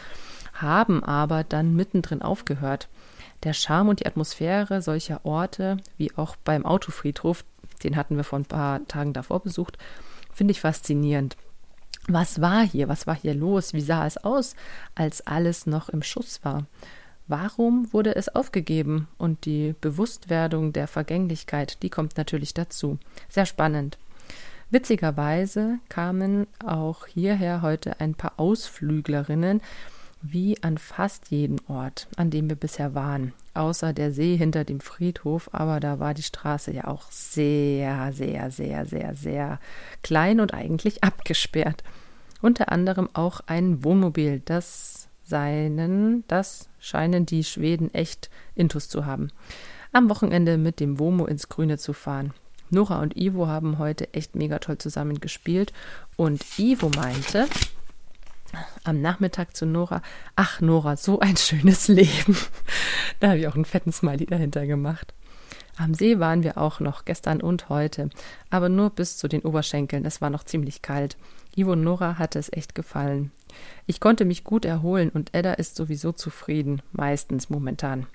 haben 0.52 1.04
aber 1.04 1.44
dann 1.44 1.76
mittendrin 1.76 2.20
aufgehört. 2.20 2.88
Der 3.44 3.52
Charme 3.52 3.90
und 3.90 4.00
die 4.00 4.06
Atmosphäre 4.06 4.82
solcher 4.82 5.24
Orte, 5.24 5.76
wie 5.98 6.12
auch 6.16 6.34
beim 6.34 6.66
Autofriedhof, 6.66 7.44
den 7.84 7.94
hatten 7.94 8.16
wir 8.16 8.24
vor 8.24 8.40
ein 8.40 8.44
paar 8.44 8.84
Tagen 8.88 9.12
davor 9.12 9.38
besucht, 9.38 9.78
finde 10.32 10.50
ich 10.50 10.60
faszinierend. 10.60 11.36
Was 12.08 12.40
war 12.40 12.66
hier? 12.66 12.88
Was 12.88 13.06
war 13.06 13.14
hier 13.14 13.34
los? 13.34 13.72
Wie 13.72 13.80
sah 13.80 14.04
es 14.04 14.16
aus, 14.16 14.56
als 14.96 15.24
alles 15.28 15.66
noch 15.66 15.90
im 15.90 16.02
Schuss 16.02 16.40
war? 16.42 16.66
Warum 17.26 17.92
wurde 17.92 18.14
es 18.16 18.28
aufgegeben? 18.28 19.08
Und 19.16 19.46
die 19.46 19.74
Bewusstwerdung 19.80 20.72
der 20.72 20.86
Vergänglichkeit, 20.86 21.82
die 21.82 21.90
kommt 21.90 22.16
natürlich 22.16 22.52
dazu. 22.52 22.98
Sehr 23.28 23.46
spannend. 23.46 23.98
Witzigerweise 24.70 25.78
kamen 25.88 26.46
auch 26.64 27.06
hierher 27.06 27.62
heute 27.62 28.00
ein 28.00 28.14
paar 28.14 28.34
Ausflüglerinnen, 28.38 29.60
wie 30.20 30.62
an 30.62 30.78
fast 30.78 31.30
jeden 31.30 31.60
Ort, 31.68 32.08
an 32.16 32.30
dem 32.30 32.48
wir 32.48 32.56
bisher 32.56 32.94
waren, 32.94 33.32
außer 33.52 33.92
der 33.92 34.10
See 34.10 34.36
hinter 34.36 34.64
dem 34.64 34.80
Friedhof, 34.80 35.50
aber 35.52 35.80
da 35.80 36.00
war 36.00 36.14
die 36.14 36.22
Straße 36.22 36.72
ja 36.72 36.86
auch 36.86 37.10
sehr, 37.10 38.12
sehr, 38.12 38.50
sehr, 38.50 38.86
sehr, 38.86 39.14
sehr 39.14 39.60
klein 40.02 40.40
und 40.40 40.54
eigentlich 40.54 41.04
abgesperrt. 41.04 41.84
Unter 42.40 42.72
anderem 42.72 43.08
auch 43.12 43.40
ein 43.46 43.84
Wohnmobil, 43.84 44.40
das 44.44 45.08
seinen, 45.24 46.24
das 46.26 46.68
scheinen 46.84 47.24
die 47.24 47.44
Schweden 47.44 47.92
echt 47.94 48.30
Intus 48.54 48.88
zu 48.88 49.06
haben. 49.06 49.30
Am 49.92 50.10
Wochenende 50.10 50.58
mit 50.58 50.80
dem 50.80 50.98
Womo 50.98 51.24
ins 51.26 51.48
Grüne 51.48 51.78
zu 51.78 51.92
fahren. 51.92 52.34
Nora 52.70 53.00
und 53.00 53.16
Ivo 53.16 53.46
haben 53.46 53.78
heute 53.78 54.12
echt 54.12 54.34
mega 54.34 54.58
toll 54.58 54.78
zusammen 54.78 55.20
gespielt 55.20 55.72
und 56.16 56.44
Ivo 56.58 56.90
meinte 56.94 57.46
am 58.84 59.00
Nachmittag 59.00 59.56
zu 59.56 59.66
Nora, 59.66 60.02
ach 60.36 60.60
Nora, 60.60 60.96
so 60.96 61.20
ein 61.20 61.36
schönes 61.36 61.88
Leben. 61.88 62.36
da 63.20 63.28
habe 63.28 63.38
ich 63.38 63.48
auch 63.48 63.54
einen 63.54 63.64
fetten 63.64 63.92
Smiley 63.92 64.26
dahinter 64.26 64.66
gemacht. 64.66 65.14
Am 65.76 65.94
See 65.94 66.20
waren 66.20 66.44
wir 66.44 66.58
auch 66.58 66.78
noch, 66.78 67.04
gestern 67.04 67.40
und 67.40 67.68
heute, 67.68 68.10
aber 68.50 68.68
nur 68.68 68.90
bis 68.90 69.16
zu 69.16 69.26
den 69.26 69.40
Oberschenkeln, 69.42 70.04
es 70.04 70.20
war 70.20 70.30
noch 70.30 70.44
ziemlich 70.44 70.82
kalt. 70.82 71.16
Ivo 71.56 71.72
und 71.72 71.82
Nora 71.82 72.18
hatte 72.18 72.38
es 72.38 72.52
echt 72.52 72.74
gefallen. 72.74 73.32
Ich 73.86 74.00
konnte 74.00 74.24
mich 74.24 74.44
gut 74.44 74.64
erholen 74.64 75.10
und 75.10 75.34
Edda 75.34 75.54
ist 75.54 75.76
sowieso 75.76 76.12
zufrieden, 76.12 76.82
meistens 76.92 77.50
momentan. 77.50 78.06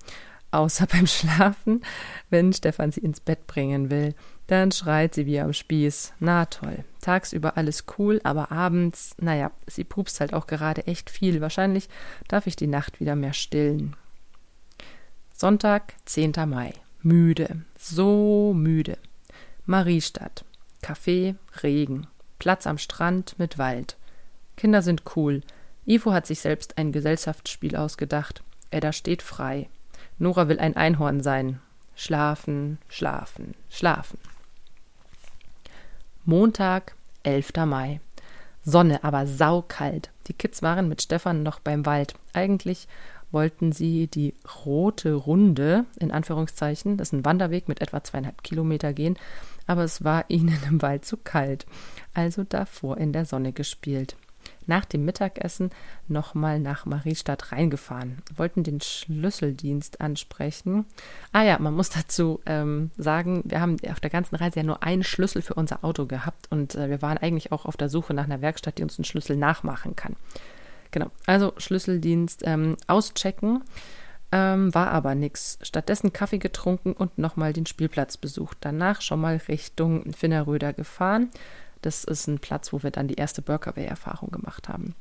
Außer 0.52 0.88
beim 0.88 1.06
Schlafen, 1.06 1.82
wenn 2.30 2.54
Stefan 2.54 2.92
sie 2.92 3.02
ins 3.02 3.20
Bett 3.20 3.46
bringen 3.46 3.92
will, 3.92 4.16
dann 4.48 4.72
schreit 4.72 5.14
sie 5.14 5.28
wie 5.28 5.40
am 5.40 5.54
Spieß. 5.54 6.14
Na 6.20 6.46
toll. 6.46 6.84
Tagsüber 7.02 7.56
alles 7.56 7.86
cool, 7.98 8.20
aber 8.24 8.52
abends, 8.52 9.16
naja, 9.20 9.52
sie 9.68 9.84
pupst 9.84 10.20
halt 10.20 10.34
auch 10.34 10.48
gerade 10.48 10.88
echt 10.88 11.12
viel. 11.12 11.40
Wahrscheinlich 11.40 11.88
darf 12.28 12.48
ich 12.48 12.56
die 12.56 12.68
Nacht 12.68 13.00
wieder 13.00 13.16
mehr 13.16 13.34
stillen. 13.34 13.96
Sonntag, 15.34 15.94
10. 16.06 16.34
Mai. 16.48 16.74
Müde, 17.02 17.62
so 17.78 18.54
müde. 18.54 18.98
Mariestadt. 19.66 20.44
Kaffee, 20.82 21.36
Regen. 21.62 22.08
Platz 22.40 22.66
am 22.66 22.78
Strand 22.78 23.38
mit 23.38 23.58
Wald. 23.58 23.98
Kinder 24.60 24.82
sind 24.82 25.04
cool. 25.16 25.40
Ivo 25.86 26.12
hat 26.12 26.28
sich 26.28 26.42
selbst 26.42 26.78
ein 26.78 26.92
Gesellschaftsspiel 26.92 27.78
ausgedacht. 27.78 28.44
Edda 28.72 28.92
steht 28.92 29.22
frei. 29.22 29.70
Nora 30.18 30.50
will 30.50 30.60
ein 30.60 30.76
Einhorn 30.76 31.22
sein. 31.22 31.62
Schlafen, 31.96 32.78
schlafen, 32.90 33.56
schlafen. 33.70 34.20
Montag, 36.26 36.94
11. 37.24 37.54
Mai. 37.66 38.02
Sonne, 38.62 39.02
aber 39.06 39.28
saukalt. 39.28 40.10
Die 40.28 40.34
Kids 40.34 40.62
waren 40.62 40.90
mit 40.90 41.02
Stefan 41.02 41.42
noch 41.42 41.62
beim 41.62 41.86
Wald. 41.86 42.16
Eigentlich 42.34 42.90
wollten 43.32 43.72
sie 43.72 44.08
die 44.08 44.34
rote 44.66 45.14
Runde, 45.14 45.86
in 45.98 46.12
Anführungszeichen, 46.12 46.98
das 46.98 47.10
ist 47.10 47.14
ein 47.14 47.24
Wanderweg 47.24 47.70
mit 47.70 47.80
etwa 47.80 48.04
zweieinhalb 48.04 48.44
Kilometer 48.44 48.92
gehen, 48.92 49.18
aber 49.68 49.86
es 49.86 50.04
war 50.04 50.26
ihnen 50.28 50.60
im 50.68 50.82
Wald 50.82 51.06
zu 51.06 51.16
kalt. 51.16 51.66
Also 52.14 52.44
davor 52.44 52.98
in 52.98 53.14
der 53.14 53.24
Sonne 53.24 53.54
gespielt 53.54 54.18
nach 54.70 54.86
dem 54.86 55.04
Mittagessen 55.04 55.72
nochmal 56.08 56.60
nach 56.60 56.86
Mariestadt 56.86 57.52
reingefahren, 57.52 58.20
wollten 58.34 58.64
den 58.64 58.80
Schlüsseldienst 58.80 60.00
ansprechen. 60.00 60.86
Ah 61.34 61.44
ja, 61.44 61.60
man 61.60 61.74
muss 61.74 61.90
dazu 61.90 62.40
ähm, 62.46 62.92
sagen, 62.98 63.42
wir 63.44 63.60
haben 63.60 63.76
auf 63.90 64.00
der 64.00 64.10
ganzen 64.10 64.36
Reise 64.36 64.60
ja 64.60 64.64
nur 64.64 64.84
einen 64.84 65.04
Schlüssel 65.04 65.42
für 65.42 65.56
unser 65.56 65.84
Auto 65.84 66.06
gehabt 66.06 66.48
und 66.50 66.76
äh, 66.76 66.90
wir 66.90 67.02
waren 67.02 67.18
eigentlich 67.18 67.52
auch 67.52 67.66
auf 67.66 67.76
der 67.76 67.90
Suche 67.90 68.14
nach 68.14 68.24
einer 68.24 68.42
Werkstatt, 68.42 68.78
die 68.78 68.84
uns 68.84 68.98
einen 68.98 69.06
Schlüssel 69.06 69.36
nachmachen 69.36 69.98
kann. 69.98 70.16
Genau, 70.92 71.08
also 71.26 71.54
Schlüsseldienst 71.58 72.44
ähm, 72.46 72.78
auschecken. 72.88 73.64
Ähm, 74.32 74.74
war 74.76 74.92
aber 74.92 75.16
nichts. 75.16 75.58
Stattdessen 75.64 76.14
Kaffee 76.14 76.38
getrunken 76.38 76.94
und 76.94 77.18
nochmal 77.18 77.52
den 77.52 77.66
Spielplatz 77.66 78.18
besucht. 78.18 78.58
Danach 78.62 79.02
schon 79.02 79.20
mal 79.20 79.38
Richtung 79.48 80.14
Finnerröder 80.14 80.72
gefahren. 80.74 81.30
Das 81.82 82.04
ist 82.04 82.28
ein 82.28 82.40
Platz, 82.40 82.74
wo 82.74 82.84
wir 82.84 82.92
dann 82.92 83.08
die 83.08 83.16
erste 83.16 83.42
Burgerway-Erfahrung 83.42 84.32
gemacht 84.32 84.70
haben. 84.70 84.96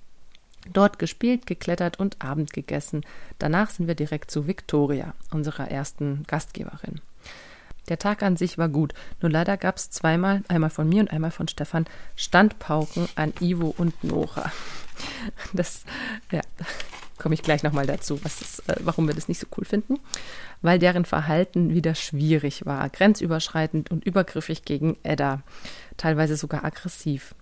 Dort 0.72 0.98
gespielt, 0.98 1.46
geklettert 1.46 1.98
und 1.98 2.22
Abend 2.22 2.52
gegessen. 2.52 3.04
Danach 3.38 3.70
sind 3.70 3.86
wir 3.86 3.94
direkt 3.94 4.30
zu 4.30 4.46
Victoria, 4.46 5.14
unserer 5.30 5.70
ersten 5.70 6.24
Gastgeberin. 6.26 7.00
Der 7.88 7.98
Tag 7.98 8.22
an 8.22 8.36
sich 8.36 8.58
war 8.58 8.68
gut, 8.68 8.92
nur 9.22 9.30
leider 9.30 9.56
gab 9.56 9.76
es 9.76 9.90
zweimal, 9.90 10.42
einmal 10.48 10.68
von 10.68 10.88
mir 10.88 11.00
und 11.00 11.10
einmal 11.10 11.30
von 11.30 11.48
Stefan, 11.48 11.86
Standpauken 12.16 13.08
an 13.14 13.32
Ivo 13.40 13.74
und 13.76 14.04
Nora. 14.04 14.52
Das, 15.52 15.84
ja, 16.32 16.40
komme 17.18 17.34
ich 17.34 17.42
gleich 17.42 17.62
nochmal 17.62 17.86
dazu, 17.86 18.22
was 18.24 18.40
ist, 18.40 18.68
äh, 18.68 18.76
warum 18.80 19.06
wir 19.06 19.14
das 19.14 19.28
nicht 19.28 19.40
so 19.40 19.46
cool 19.56 19.64
finden. 19.64 19.98
Weil 20.62 20.78
deren 20.78 21.04
Verhalten 21.04 21.74
wieder 21.74 21.94
schwierig 21.94 22.66
war, 22.66 22.88
grenzüberschreitend 22.88 23.90
und 23.90 24.04
übergriffig 24.04 24.64
gegen 24.64 24.96
Edda 25.02 25.42
teilweise 25.96 26.36
sogar 26.36 26.64
aggressiv. 26.64 27.34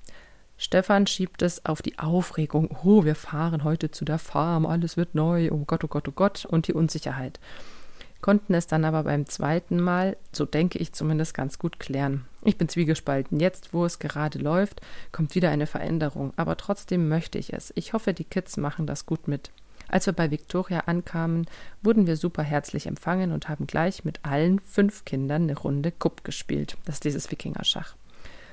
Stefan 0.59 1.07
schiebt 1.07 1.43
es 1.43 1.67
auf 1.67 1.83
die 1.83 1.99
Aufregung, 1.99 2.75
oh, 2.83 3.05
wir 3.05 3.15
fahren 3.15 3.63
heute 3.63 3.91
zu 3.91 4.07
der 4.07 4.19
Farm, 4.19 4.65
alles 4.65 4.97
wird 4.97 5.15
neu, 5.15 5.51
oh 5.53 5.65
Gott, 5.67 5.85
oh 5.85 5.89
Gott, 5.89 6.09
oh 6.09 6.13
Gott, 6.13 6.47
und 6.47 6.67
die 6.67 6.73
Unsicherheit. 6.73 7.39
Konnten 8.23 8.55
es 8.55 8.67
dann 8.67 8.87
aber 8.87 9.03
beim 9.03 9.27
zweiten 9.27 9.79
Mal, 9.79 10.17
so 10.33 10.47
denke 10.47 10.79
ich 10.79 10.95
zumindest, 10.95 11.35
ganz 11.35 11.59
gut 11.59 11.79
klären. 11.79 12.25
Ich 12.43 12.57
bin 12.57 12.69
zwiegespalten. 12.69 13.39
Jetzt, 13.39 13.75
wo 13.75 13.85
es 13.85 13.99
gerade 13.99 14.39
läuft, 14.39 14.81
kommt 15.13 15.35
wieder 15.35 15.51
eine 15.51 15.67
Veränderung, 15.67 16.33
aber 16.37 16.57
trotzdem 16.57 17.09
möchte 17.09 17.39
ich 17.39 17.53
es. 17.53 17.73
Ich 17.77 17.93
hoffe, 17.93 18.15
die 18.15 18.25
Kids 18.25 18.57
machen 18.57 18.87
das 18.87 19.05
gut 19.05 19.29
mit. 19.29 19.51
Als 19.89 20.07
wir 20.07 20.13
bei 20.13 20.31
Victoria 20.31 20.81
ankamen, 20.87 21.47
wurden 21.83 22.07
wir 22.07 22.17
super 22.17 22.43
herzlich 22.43 22.87
empfangen 22.87 23.33
und 23.33 23.49
haben 23.49 23.67
gleich 23.67 24.05
mit 24.05 24.21
allen 24.25 24.61
fünf 24.61 25.05
Kindern 25.05 25.43
eine 25.43 25.57
Runde 25.57 25.93
Kupp 25.93 26.25
gespielt. 26.25 26.77
Das 26.85 26.97
ist 26.97 27.05
dieses 27.05 27.31
Wikingerschach. 27.31 27.95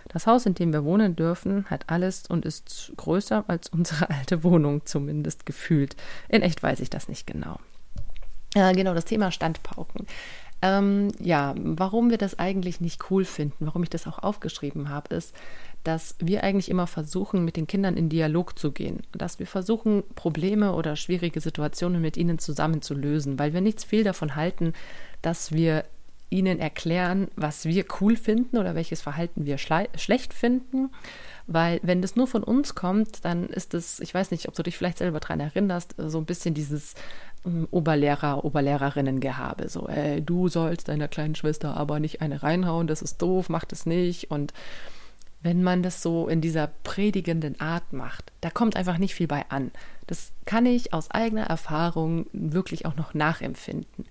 Das 0.09 0.27
Haus, 0.27 0.45
in 0.45 0.53
dem 0.53 0.73
wir 0.73 0.83
wohnen 0.83 1.15
dürfen, 1.15 1.65
hat 1.69 1.89
alles 1.89 2.27
und 2.27 2.45
ist 2.45 2.91
größer 2.97 3.45
als 3.47 3.69
unsere 3.69 4.09
alte 4.09 4.43
Wohnung, 4.43 4.85
zumindest 4.85 5.45
gefühlt. 5.45 5.95
In 6.29 6.41
echt 6.41 6.61
weiß 6.61 6.79
ich 6.81 6.89
das 6.89 7.07
nicht 7.07 7.25
genau. 7.25 7.59
Äh, 8.55 8.73
genau, 8.73 8.93
das 8.93 9.05
Thema 9.05 9.31
Standpauken. 9.31 10.05
Ähm, 10.63 11.09
ja, 11.19 11.53
warum 11.57 12.09
wir 12.09 12.17
das 12.17 12.39
eigentlich 12.39 12.79
nicht 12.79 13.11
cool 13.11 13.25
finden, 13.25 13.65
warum 13.65 13.83
ich 13.83 13.89
das 13.89 14.07
auch 14.07 14.19
aufgeschrieben 14.19 14.87
habe, 14.87 15.13
ist, 15.13 15.35
dass 15.83 16.15
wir 16.19 16.45
eigentlich 16.45 16.69
immer 16.71 16.87
versuchen, 16.87 17.43
mit 17.43 17.57
den 17.57 17.67
Kindern 17.67 17.97
in 17.97 18.07
Dialog 18.07 18.57
zu 18.57 18.71
gehen. 18.71 19.01
Dass 19.11 19.39
wir 19.39 19.45
versuchen, 19.45 20.03
Probleme 20.15 20.71
oder 20.71 20.95
schwierige 20.95 21.41
Situationen 21.41 22.01
mit 22.01 22.15
ihnen 22.15 22.39
zusammen 22.39 22.81
zu 22.81 22.93
lösen, 22.93 23.37
weil 23.37 23.53
wir 23.53 23.59
nichts 23.59 23.83
viel 23.83 24.05
davon 24.05 24.37
halten, 24.37 24.71
dass 25.21 25.51
wir 25.51 25.83
ihnen 26.29 26.59
erklären, 26.59 27.27
was 27.35 27.65
wir 27.65 27.83
cool 27.99 28.15
finden 28.15 28.57
oder 28.57 28.73
welches 28.73 29.01
Verhalten 29.01 29.45
wir 29.45 29.57
schlecht 29.57 30.33
finden. 30.33 30.91
Weil 31.45 31.81
wenn 31.83 32.01
das 32.01 32.15
nur 32.15 32.27
von 32.27 32.41
uns 32.41 32.73
kommt, 32.73 33.25
dann 33.25 33.49
ist 33.49 33.73
es, 33.73 33.99
ich 33.99 34.13
weiß 34.13 34.31
nicht, 34.31 34.47
ob 34.47 34.55
du 34.55 34.63
dich 34.63 34.77
vielleicht 34.77 34.99
selber 34.99 35.19
daran 35.19 35.41
erinnerst, 35.41 35.95
so 35.97 36.19
ein 36.19 36.25
bisschen 36.25 36.53
dieses 36.53 36.95
ähm, 37.45 37.67
Oberlehrer, 37.71 38.43
Oberlehrerinnen-Gehabe. 38.45 39.69
So, 39.69 39.87
ey, 39.87 40.21
du 40.21 40.47
sollst 40.47 40.87
deiner 40.87 41.07
kleinen 41.07 41.35
Schwester 41.35 41.75
aber 41.77 41.99
nicht 41.99 42.21
eine 42.21 42.43
reinhauen, 42.43 42.87
das 42.87 43.01
ist 43.01 43.21
doof, 43.21 43.49
mach 43.49 43.65
das 43.65 43.85
nicht. 43.85 44.31
Und 44.31 44.53
wenn 45.41 45.61
man 45.61 45.83
das 45.83 46.01
so 46.01 46.27
in 46.27 46.41
dieser 46.41 46.67
predigenden 46.83 47.59
Art 47.59 47.91
macht, 47.91 48.31
da 48.41 48.49
kommt 48.49 48.75
einfach 48.75 48.97
nicht 48.97 49.13
viel 49.13 49.27
bei 49.27 49.45
an. 49.49 49.71
Das 50.07 50.31
kann 50.45 50.65
ich 50.65 50.93
aus 50.93 51.11
eigener 51.11 51.43
Erfahrung 51.43 52.27
wirklich 52.31 52.85
auch 52.85 52.95
noch 52.95 53.13
nachempfinden. 53.13 54.05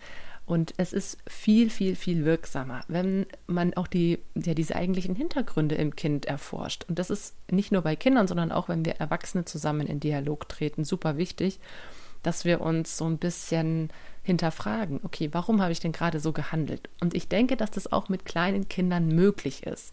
Und 0.45 0.75
es 0.77 0.93
ist 0.93 1.19
viel, 1.27 1.71
viel, 1.71 1.95
viel 1.95 2.25
wirksamer, 2.25 2.83
wenn 2.89 3.27
man 3.47 3.75
auch 3.75 3.87
die, 3.87 4.19
ja, 4.35 4.55
diese 4.55 4.77
eigentlichen 4.77 5.15
Hintergründe 5.15 5.77
im 5.77 5.97
Kind 5.97 6.27
erforscht. 6.27 6.85
Und 6.89 6.99
das 6.99 7.11
ist 7.11 7.35
nicht 7.51 7.73
nur 7.73 7.83
bei 7.83 7.97
Kindern, 7.97 8.27
sondern 8.27 8.53
auch, 8.53 8.69
wenn 8.69 8.85
wir 8.85 8.97
Erwachsene 8.97 9.45
zusammen 9.45 9.87
in 9.87 10.01
Dialog 10.01 10.49
treten, 10.49 10.85
super 10.85 11.17
wichtig, 11.17 11.61
dass 12.23 12.45
wir 12.45 12.61
uns 12.61 12.97
so 12.97 13.07
ein 13.07 13.19
bisschen 13.19 13.91
hinterfragen, 14.23 15.01
okay, 15.03 15.29
warum 15.33 15.61
habe 15.61 15.73
ich 15.73 15.81
denn 15.81 15.93
gerade 15.93 16.21
so 16.21 16.33
gehandelt? 16.33 16.89
Und 17.01 17.15
ich 17.15 17.29
denke, 17.29 17.57
dass 17.57 17.71
das 17.71 17.91
auch 17.93 18.09
mit 18.09 18.25
kleinen 18.25 18.69
Kindern 18.69 19.09
möglich 19.09 19.65
ist. 19.65 19.93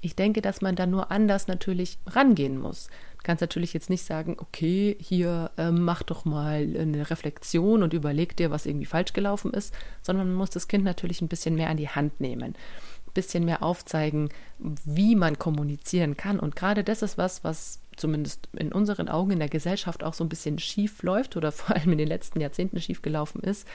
Ich 0.00 0.14
denke, 0.14 0.40
dass 0.40 0.60
man 0.60 0.76
da 0.76 0.86
nur 0.86 1.10
anders 1.10 1.48
natürlich 1.48 1.98
rangehen 2.06 2.58
muss. 2.58 2.88
Du 3.18 3.24
kannst 3.24 3.40
natürlich 3.40 3.72
jetzt 3.72 3.90
nicht 3.90 4.04
sagen, 4.04 4.36
okay, 4.38 4.96
hier 5.00 5.50
äh, 5.56 5.72
mach 5.72 6.04
doch 6.04 6.24
mal 6.24 6.76
eine 6.78 7.10
Reflexion 7.10 7.82
und 7.82 7.92
überleg 7.92 8.36
dir, 8.36 8.52
was 8.52 8.66
irgendwie 8.66 8.86
falsch 8.86 9.14
gelaufen 9.14 9.52
ist, 9.52 9.74
sondern 10.02 10.28
man 10.28 10.36
muss 10.36 10.50
das 10.50 10.68
Kind 10.68 10.84
natürlich 10.84 11.22
ein 11.22 11.28
bisschen 11.28 11.56
mehr 11.56 11.70
an 11.70 11.76
die 11.76 11.88
Hand 11.88 12.20
nehmen, 12.20 12.54
ein 12.54 13.12
bisschen 13.14 13.44
mehr 13.44 13.64
aufzeigen, 13.64 14.28
wie 14.58 15.16
man 15.16 15.40
kommunizieren 15.40 16.16
kann. 16.16 16.38
Und 16.38 16.54
gerade 16.54 16.84
das 16.84 17.02
ist 17.02 17.18
was, 17.18 17.42
was 17.42 17.80
zumindest 17.96 18.48
in 18.52 18.72
unseren 18.72 19.08
Augen 19.08 19.32
in 19.32 19.38
der 19.38 19.48
Gesellschaft 19.48 20.04
auch 20.04 20.14
so 20.14 20.24
ein 20.24 20.28
bisschen 20.28 20.58
schief 20.58 21.02
läuft 21.02 21.36
oder 21.36 21.52
vor 21.52 21.76
allem 21.76 21.92
in 21.92 21.98
den 21.98 22.08
letzten 22.08 22.40
Jahrzehnten 22.40 22.80
schief 22.80 23.02
gelaufen 23.02 23.40
ist. 23.42 23.66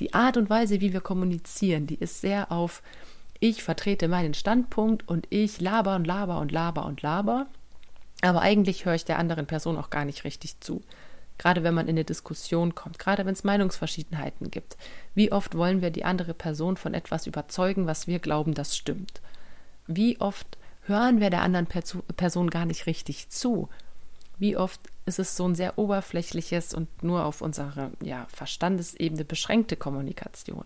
Die 0.00 0.14
Art 0.14 0.36
und 0.36 0.50
Weise, 0.50 0.80
wie 0.80 0.92
wir 0.92 1.00
kommunizieren, 1.00 1.86
die 1.86 1.96
ist 1.96 2.20
sehr 2.20 2.52
auf 2.52 2.82
ich 3.40 3.62
vertrete 3.62 4.08
meinen 4.08 4.34
Standpunkt 4.34 5.06
und 5.06 5.26
ich 5.30 5.60
laber 5.60 5.94
und 5.94 6.06
laber 6.06 6.40
und 6.40 6.50
laber 6.50 6.84
und 6.84 7.02
laber. 7.02 7.46
Aber 8.20 8.40
eigentlich 8.40 8.84
höre 8.84 8.94
ich 8.94 9.04
der 9.04 9.18
anderen 9.18 9.46
Person 9.46 9.76
auch 9.76 9.90
gar 9.90 10.04
nicht 10.04 10.24
richtig 10.24 10.58
zu. 10.60 10.82
Gerade 11.38 11.62
wenn 11.62 11.74
man 11.74 11.86
in 11.86 11.94
eine 11.94 12.04
Diskussion 12.04 12.74
kommt, 12.74 12.98
gerade 12.98 13.24
wenn 13.24 13.32
es 13.32 13.44
Meinungsverschiedenheiten 13.44 14.50
gibt. 14.50 14.76
Wie 15.14 15.30
oft 15.30 15.56
wollen 15.56 15.82
wir 15.82 15.90
die 15.90 16.04
andere 16.04 16.34
Person 16.34 16.76
von 16.76 16.94
etwas 16.94 17.28
überzeugen, 17.28 17.86
was 17.86 18.08
wir 18.08 18.18
glauben, 18.18 18.54
das 18.54 18.76
stimmt? 18.76 19.20
Wie 19.86 20.20
oft 20.20 20.58
hören 20.88 21.20
wir 21.20 21.30
der 21.30 21.42
anderen 21.42 21.66
Person 21.66 22.50
gar 22.50 22.64
nicht 22.64 22.86
richtig 22.86 23.28
zu? 23.30 23.68
Wie 24.38 24.56
oft 24.56 24.80
ist 25.04 25.18
es 25.18 25.36
so 25.36 25.46
ein 25.46 25.54
sehr 25.54 25.78
oberflächliches 25.78 26.74
und 26.74 27.02
nur 27.02 27.24
auf 27.24 27.40
unsere 27.40 27.90
ja, 28.02 28.26
Verstandesebene 28.28 29.24
beschränkte 29.24 29.76
Kommunikation? 29.76 30.64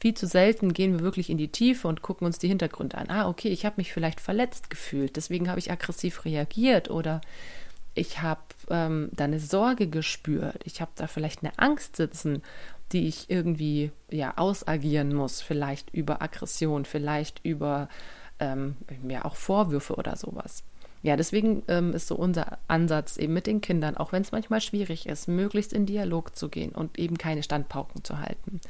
Viel 0.00 0.14
zu 0.14 0.26
selten 0.26 0.74
gehen 0.74 0.92
wir 0.92 1.00
wirklich 1.00 1.30
in 1.30 1.38
die 1.38 1.48
Tiefe 1.48 1.88
und 1.88 2.02
gucken 2.02 2.26
uns 2.26 2.38
die 2.38 2.48
Hintergründe 2.48 2.98
an. 2.98 3.08
Ah, 3.08 3.26
okay, 3.26 3.48
ich 3.48 3.64
habe 3.64 3.76
mich 3.78 3.92
vielleicht 3.92 4.20
verletzt 4.20 4.68
gefühlt, 4.68 5.16
deswegen 5.16 5.48
habe 5.48 5.58
ich 5.58 5.70
aggressiv 5.70 6.26
reagiert 6.26 6.90
oder 6.90 7.22
ich 7.94 8.20
habe 8.20 8.42
ähm, 8.68 9.08
da 9.12 9.24
eine 9.24 9.40
Sorge 9.40 9.86
gespürt, 9.86 10.60
ich 10.64 10.80
habe 10.80 10.90
da 10.96 11.06
vielleicht 11.06 11.42
eine 11.42 11.58
Angst 11.58 11.96
sitzen, 11.96 12.42
die 12.92 13.06
ich 13.08 13.30
irgendwie 13.30 13.92
ja 14.10 14.36
ausagieren 14.36 15.14
muss, 15.14 15.40
vielleicht 15.40 15.94
über 15.94 16.20
Aggression, 16.20 16.84
vielleicht 16.84 17.40
über 17.44 17.88
ähm, 18.40 18.76
ja 19.08 19.24
auch 19.24 19.36
Vorwürfe 19.36 19.94
oder 19.94 20.16
sowas. 20.16 20.64
Ja, 21.02 21.16
deswegen 21.16 21.62
ähm, 21.68 21.92
ist 21.92 22.08
so 22.08 22.16
unser 22.16 22.58
Ansatz 22.66 23.18
eben 23.18 23.34
mit 23.34 23.46
den 23.46 23.60
Kindern, 23.60 23.96
auch 23.96 24.12
wenn 24.12 24.22
es 24.22 24.32
manchmal 24.32 24.62
schwierig 24.62 25.06
ist, 25.06 25.28
möglichst 25.28 25.74
in 25.74 25.84
Dialog 25.84 26.34
zu 26.34 26.48
gehen 26.48 26.72
und 26.72 26.98
eben 26.98 27.18
keine 27.18 27.42
Standpauken 27.42 28.02
zu 28.04 28.20
halten. 28.20 28.60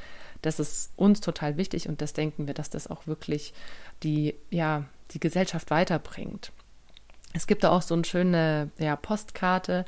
Das 0.43 0.59
ist 0.59 0.93
uns 0.97 1.21
total 1.21 1.57
wichtig 1.57 1.89
und 1.89 2.01
das 2.01 2.13
denken 2.13 2.49
wir, 2.49 2.55
dass 2.55 2.71
das 2.71 2.89
auch 2.89 3.07
wirklich 3.07 3.55
die, 4.03 4.35
ja, 4.51 4.85
die 5.13 5.21
Gesellschaft 5.21 5.71
weiterbringt. 5.71 6.51
Es 7.35 7.47
gibt 7.47 7.63
da 7.63 7.71
auch 7.71 7.83
so 7.83 7.95
eine 7.95 8.05
schöne 8.05 8.71
ja, 8.79 8.97
Postkarte 8.97 9.85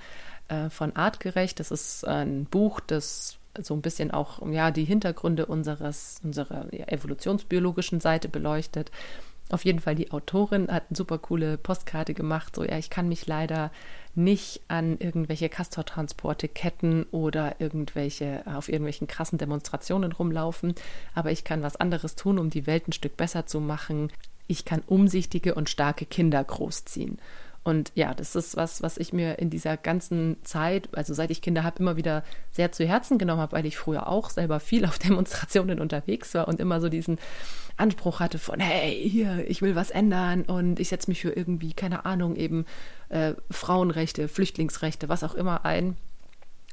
äh, 0.47 0.71
von 0.71 0.95
Artgerecht. 0.95 1.59
Das 1.59 1.73
ist 1.73 2.07
ein 2.07 2.45
Buch, 2.45 2.79
das 2.79 3.39
so 3.61 3.75
ein 3.75 3.83
bisschen 3.83 4.13
auch 4.13 4.47
ja 4.49 4.71
die 4.71 4.85
Hintergründe 4.85 5.47
unseres 5.47 6.21
unserer 6.23 6.73
evolutionsbiologischen 6.73 8.01
Seite 8.01 8.29
beleuchtet. 8.29 8.91
Auf 9.49 9.65
jeden 9.65 9.79
Fall 9.79 9.95
die 9.95 10.11
Autorin 10.11 10.69
hat 10.69 10.85
eine 10.89 10.97
super 10.97 11.19
coole 11.19 11.57
Postkarte 11.57 12.15
gemacht. 12.15 12.57
So 12.57 12.65
ja, 12.65 12.79
ich 12.79 12.91
kann 12.91 13.09
mich 13.09 13.27
leider 13.27 13.71
nicht 14.17 14.63
an 14.69 14.99
irgendwelche 14.99 15.49
Castortransporte 15.49 16.49
ketten 16.49 17.05
oder 17.13 17.61
irgendwelche 17.61 18.43
auf 18.47 18.69
irgendwelchen 18.69 19.07
krassen 19.07 19.39
Demonstrationen 19.39 20.13
rumlaufen, 20.13 20.75
aber 21.15 21.31
ich 21.31 21.45
kann 21.45 21.63
was 21.63 21.77
anderes 21.77 22.17
tun, 22.17 22.39
um 22.39 22.51
die 22.51 22.67
Welt 22.67 22.89
ein 22.89 22.93
Stück 22.93 23.17
besser 23.17 23.47
zu 23.47 23.61
machen. 23.61 24.11
Ich 24.49 24.65
kann 24.65 24.83
umsichtige 24.87 25.55
und 25.55 25.69
starke 25.69 26.07
Kinder 26.07 26.43
großziehen. 26.43 27.19
Und 27.67 27.91
ja, 27.97 28.15
das 28.15 28.37
ist 28.37 28.57
was, 28.57 28.81
was 28.85 28.97
ich 28.97 29.13
mir 29.13 29.41
in 29.41 29.51
dieser 29.51 29.77
ganzen 29.77 30.37
Zeit, 30.45 30.89
also 30.93 31.15
seit 31.15 31.33
ich 31.33 31.43
Kinder 31.43 31.65
habe, 31.65 31.81
immer 31.81 31.97
wieder 31.97 32.23
sehr 32.53 32.71
zu 32.71 32.87
Herzen 32.87 33.19
genommen 33.19 33.41
habe, 33.41 33.57
weil 33.57 33.67
ich 33.67 33.77
früher 33.77 34.07
auch 34.07 34.31
selber 34.31 34.61
viel 34.61 34.85
auf 34.85 34.99
Demonstrationen 35.01 35.81
unterwegs 35.81 36.33
war 36.35 36.47
und 36.47 36.61
immer 36.61 36.81
so 36.81 36.89
diesen 36.89 37.19
Anspruch 37.77 38.21
hatte 38.21 38.39
von, 38.39 38.61
hey, 38.61 39.11
hier, 39.11 39.51
ich 39.51 39.63
will 39.63 39.75
was 39.75 39.91
ändern 39.91 40.43
und 40.43 40.79
ich 40.79 40.91
setze 40.91 41.11
mich 41.11 41.21
für 41.21 41.33
irgendwie, 41.33 41.73
keine 41.73 42.05
Ahnung, 42.05 42.37
eben 42.37 42.67
äh, 43.09 43.35
Frauenrechte, 43.51 44.29
Flüchtlingsrechte, 44.29 45.09
was 45.09 45.25
auch 45.25 45.35
immer 45.35 45.65
ein. 45.65 45.97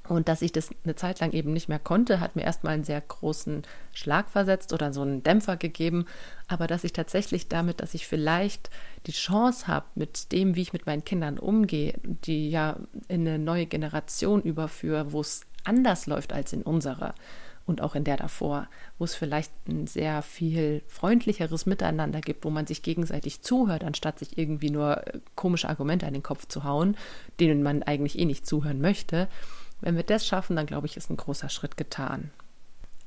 Und 0.07 0.27
dass 0.27 0.41
ich 0.41 0.51
das 0.51 0.69
eine 0.83 0.95
Zeit 0.95 1.21
lang 1.21 1.31
eben 1.31 1.53
nicht 1.53 1.69
mehr 1.69 1.79
konnte, 1.79 2.19
hat 2.19 2.35
mir 2.35 2.43
erstmal 2.43 2.73
einen 2.73 2.83
sehr 2.83 2.99
großen 2.99 3.63
Schlag 3.93 4.29
versetzt 4.29 4.73
oder 4.73 4.91
so 4.91 5.01
einen 5.01 5.23
Dämpfer 5.23 5.55
gegeben. 5.55 6.05
Aber 6.47 6.67
dass 6.67 6.83
ich 6.83 6.91
tatsächlich 6.91 7.47
damit, 7.47 7.79
dass 7.79 7.93
ich 7.93 8.05
vielleicht 8.05 8.69
die 9.07 9.13
Chance 9.13 9.67
habe, 9.67 9.85
mit 9.95 10.31
dem, 10.33 10.55
wie 10.55 10.61
ich 10.61 10.73
mit 10.73 10.85
meinen 10.85 11.05
Kindern 11.05 11.39
umgehe, 11.39 11.93
die 12.03 12.49
ja 12.49 12.77
in 13.07 13.25
eine 13.27 13.39
neue 13.39 13.65
Generation 13.65 14.41
überführe, 14.41 15.13
wo 15.13 15.21
es 15.21 15.45
anders 15.63 16.05
läuft 16.05 16.33
als 16.33 16.51
in 16.51 16.63
unserer 16.63 17.15
und 17.65 17.79
auch 17.79 17.95
in 17.95 18.03
der 18.03 18.17
davor, 18.17 18.67
wo 18.97 19.05
es 19.05 19.15
vielleicht 19.15 19.51
ein 19.69 19.87
sehr 19.87 20.21
viel 20.21 20.81
freundlicheres 20.87 21.65
Miteinander 21.65 22.19
gibt, 22.19 22.43
wo 22.43 22.49
man 22.49 22.67
sich 22.67 22.81
gegenseitig 22.81 23.41
zuhört, 23.41 23.85
anstatt 23.85 24.19
sich 24.19 24.37
irgendwie 24.37 24.69
nur 24.69 25.01
komische 25.35 25.69
Argumente 25.69 26.05
an 26.05 26.13
den 26.13 26.23
Kopf 26.23 26.45
zu 26.45 26.65
hauen, 26.65 26.97
denen 27.39 27.63
man 27.63 27.81
eigentlich 27.81 28.19
eh 28.19 28.25
nicht 28.25 28.45
zuhören 28.45 28.81
möchte 28.81 29.29
wenn 29.83 29.95
wir 29.95 30.03
das 30.03 30.25
schaffen, 30.25 30.55
dann 30.55 30.65
glaube 30.65 30.87
ich, 30.87 30.97
ist 30.97 31.09
ein 31.09 31.17
großer 31.17 31.49
Schritt 31.49 31.77
getan. 31.77 32.31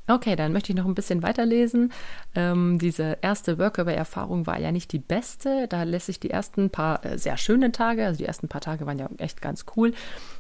Okay, 0.08 0.36
dann 0.36 0.52
möchte 0.52 0.70
ich 0.70 0.76
noch 0.76 0.84
ein 0.84 0.94
bisschen 0.94 1.22
weiterlesen. 1.24 1.92
Ähm, 2.36 2.78
diese 2.78 3.18
erste 3.22 3.58
Workaway-Erfahrung 3.58 4.46
war 4.46 4.58
ja 4.58 4.70
nicht 4.70 4.92
die 4.92 5.00
beste. 5.00 5.66
Da 5.66 5.82
lässt 5.82 6.06
sich 6.06 6.20
die 6.20 6.30
ersten 6.30 6.70
paar 6.70 7.04
äh, 7.04 7.18
sehr 7.18 7.36
schönen 7.36 7.72
Tage, 7.72 8.06
also 8.06 8.18
die 8.18 8.24
ersten 8.24 8.46
paar 8.46 8.60
Tage 8.60 8.86
waren 8.86 9.00
ja 9.00 9.08
echt 9.18 9.42
ganz 9.42 9.66
cool, 9.76 9.94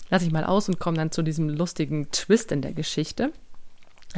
lasse 0.08 0.24
ich 0.24 0.30
mal 0.30 0.44
aus 0.44 0.68
und 0.68 0.78
komme 0.78 0.96
dann 0.96 1.10
zu 1.10 1.22
diesem 1.22 1.48
lustigen 1.48 2.10
Twist 2.12 2.52
in 2.52 2.62
der 2.62 2.74
Geschichte. 2.74 3.32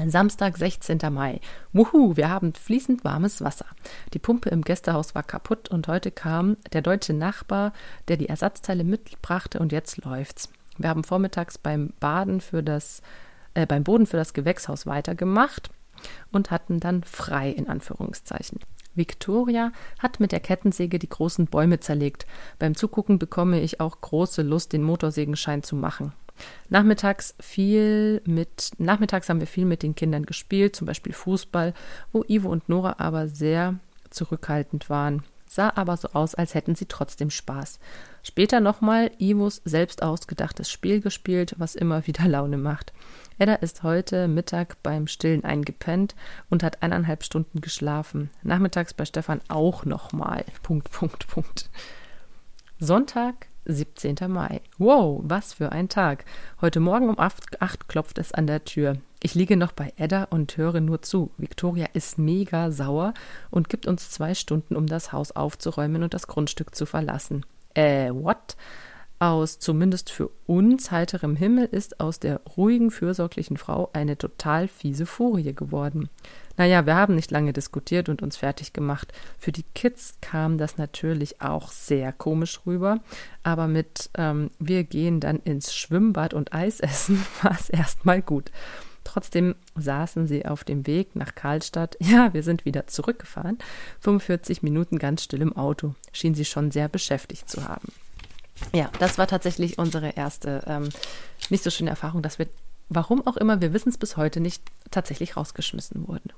Samstag, 0.06 0.58
16. 0.58 0.98
Mai. 1.10 1.40
Wuhu, 1.72 2.16
wir 2.16 2.28
haben 2.28 2.52
fließend 2.52 3.04
warmes 3.04 3.42
Wasser. 3.42 3.66
Die 4.12 4.20
Pumpe 4.20 4.50
im 4.50 4.62
Gästehaus 4.62 5.14
war 5.14 5.24
kaputt 5.24 5.70
und 5.70 5.88
heute 5.88 6.12
kam 6.12 6.56
der 6.72 6.82
deutsche 6.82 7.14
Nachbar, 7.14 7.72
der 8.06 8.16
die 8.16 8.28
Ersatzteile 8.28 8.84
mitbrachte 8.84 9.58
und 9.58 9.72
jetzt 9.72 10.04
läuft's. 10.04 10.50
Wir 10.78 10.88
haben 10.88 11.04
vormittags 11.04 11.58
beim 11.58 11.92
Baden 12.00 12.40
für 12.40 12.62
das, 12.62 13.02
äh, 13.54 13.66
beim 13.66 13.84
Boden 13.84 14.06
für 14.06 14.16
das 14.16 14.32
Gewächshaus 14.32 14.86
weitergemacht 14.86 15.70
und 16.30 16.50
hatten 16.50 16.80
dann 16.80 17.02
frei 17.02 17.50
in 17.50 17.68
Anführungszeichen. 17.68 18.60
Victoria 18.94 19.72
hat 19.98 20.20
mit 20.20 20.32
der 20.32 20.40
Kettensäge 20.40 20.98
die 20.98 21.08
großen 21.08 21.46
Bäume 21.46 21.80
zerlegt. 21.80 22.26
Beim 22.58 22.74
Zugucken 22.74 23.18
bekomme 23.18 23.60
ich 23.60 23.80
auch 23.80 24.00
große 24.00 24.42
Lust, 24.42 24.72
den 24.72 24.82
Motorsägenschein 24.82 25.62
zu 25.62 25.76
machen. 25.76 26.12
Nachmittags 26.68 27.34
viel 27.40 28.22
mit, 28.24 28.70
nachmittags 28.78 29.28
haben 29.28 29.40
wir 29.40 29.46
viel 29.46 29.64
mit 29.64 29.82
den 29.82 29.94
Kindern 29.94 30.24
gespielt, 30.24 30.76
zum 30.76 30.86
Beispiel 30.86 31.12
Fußball, 31.12 31.74
wo 32.12 32.24
Ivo 32.28 32.48
und 32.48 32.68
Nora 32.68 32.96
aber 32.98 33.28
sehr 33.28 33.74
zurückhaltend 34.10 34.88
waren 34.88 35.22
sah 35.48 35.72
aber 35.74 35.96
so 35.96 36.08
aus, 36.12 36.34
als 36.34 36.54
hätten 36.54 36.74
sie 36.74 36.86
trotzdem 36.86 37.30
Spaß. 37.30 37.80
Später 38.22 38.60
nochmal 38.60 39.10
Ivos 39.18 39.62
selbst 39.64 40.02
ausgedachtes 40.02 40.70
Spiel 40.70 41.00
gespielt, 41.00 41.54
was 41.58 41.74
immer 41.74 42.06
wieder 42.06 42.24
Laune 42.28 42.58
macht. 42.58 42.92
Edda 43.38 43.54
ist 43.54 43.82
heute 43.82 44.28
Mittag 44.28 44.82
beim 44.82 45.06
Stillen 45.06 45.44
eingepennt 45.44 46.14
und 46.50 46.62
hat 46.62 46.82
eineinhalb 46.82 47.22
Stunden 47.24 47.60
geschlafen. 47.60 48.30
Nachmittags 48.42 48.94
bei 48.94 49.04
Stefan 49.04 49.40
auch 49.48 49.84
nochmal. 49.84 50.44
Punkt, 50.62 50.90
Punkt, 50.90 51.28
Punkt. 51.28 51.70
Sonntag, 52.80 53.46
17. 53.64 54.16
Mai. 54.28 54.60
Wow, 54.78 55.20
was 55.22 55.54
für 55.54 55.72
ein 55.72 55.88
Tag. 55.88 56.24
Heute 56.60 56.80
Morgen 56.80 57.08
um 57.08 57.18
8, 57.18 57.62
8 57.62 57.88
klopft 57.88 58.18
es 58.18 58.32
an 58.32 58.46
der 58.46 58.64
Tür. 58.64 58.96
Ich 59.20 59.34
liege 59.34 59.56
noch 59.56 59.72
bei 59.72 59.92
Edda 59.96 60.24
und 60.24 60.56
höre 60.56 60.80
nur 60.80 61.02
zu. 61.02 61.30
Victoria 61.38 61.86
ist 61.92 62.18
mega 62.18 62.70
sauer 62.70 63.14
und 63.50 63.68
gibt 63.68 63.86
uns 63.86 64.10
zwei 64.10 64.34
Stunden, 64.34 64.76
um 64.76 64.86
das 64.86 65.12
Haus 65.12 65.32
aufzuräumen 65.32 66.04
und 66.04 66.14
das 66.14 66.28
Grundstück 66.28 66.74
zu 66.74 66.86
verlassen. 66.86 67.44
Äh, 67.74 68.10
what? 68.10 68.56
Aus 69.20 69.58
zumindest 69.58 70.10
für 70.10 70.30
uns 70.46 70.92
heiterem 70.92 71.34
Himmel 71.34 71.64
ist 71.64 71.98
aus 71.98 72.20
der 72.20 72.40
ruhigen, 72.56 72.92
fürsorglichen 72.92 73.56
Frau 73.56 73.90
eine 73.92 74.16
total 74.16 74.68
fiese 74.68 75.06
Furie 75.06 75.52
geworden. 75.54 76.08
Naja, 76.56 76.86
wir 76.86 76.94
haben 76.94 77.16
nicht 77.16 77.32
lange 77.32 77.52
diskutiert 77.52 78.08
und 78.08 78.22
uns 78.22 78.36
fertig 78.36 78.72
gemacht. 78.72 79.12
Für 79.36 79.50
die 79.50 79.64
Kids 79.74 80.14
kam 80.20 80.56
das 80.56 80.76
natürlich 80.76 81.40
auch 81.40 81.72
sehr 81.72 82.12
komisch 82.12 82.60
rüber, 82.64 83.00
aber 83.42 83.66
mit 83.66 84.10
ähm, 84.14 84.50
wir 84.60 84.84
gehen 84.84 85.18
dann 85.18 85.40
ins 85.40 85.74
Schwimmbad 85.74 86.32
und 86.32 86.52
Eis 86.52 86.78
essen 86.78 87.24
war 87.42 87.52
es 87.52 87.68
erstmal 87.70 88.22
gut. 88.22 88.52
Trotzdem 89.18 89.56
saßen 89.74 90.28
sie 90.28 90.46
auf 90.46 90.62
dem 90.62 90.86
Weg 90.86 91.16
nach 91.16 91.34
Karlstadt. 91.34 91.96
Ja, 92.08 92.32
wir 92.32 92.44
sind 92.44 92.64
wieder 92.64 92.86
zurückgefahren. 92.86 93.58
45 93.98 94.62
Minuten 94.62 94.96
ganz 94.96 95.24
still 95.24 95.42
im 95.42 95.56
Auto. 95.56 95.96
Schien 96.12 96.36
sie 96.36 96.44
schon 96.44 96.70
sehr 96.70 96.88
beschäftigt 96.88 97.50
zu 97.50 97.68
haben. 97.68 97.88
Ja, 98.72 98.92
das 99.00 99.18
war 99.18 99.26
tatsächlich 99.26 99.76
unsere 99.76 100.10
erste 100.10 100.62
ähm, 100.68 100.90
nicht 101.50 101.64
so 101.64 101.70
schöne 101.70 101.90
Erfahrung, 101.90 102.22
dass 102.22 102.38
wir, 102.38 102.46
warum 102.90 103.26
auch 103.26 103.36
immer, 103.36 103.60
wir 103.60 103.72
wissen 103.72 103.88
es 103.88 103.98
bis 103.98 104.16
heute 104.16 104.38
nicht, 104.38 104.62
tatsächlich 104.92 105.36
rausgeschmissen 105.36 106.06
wurden. 106.06 106.32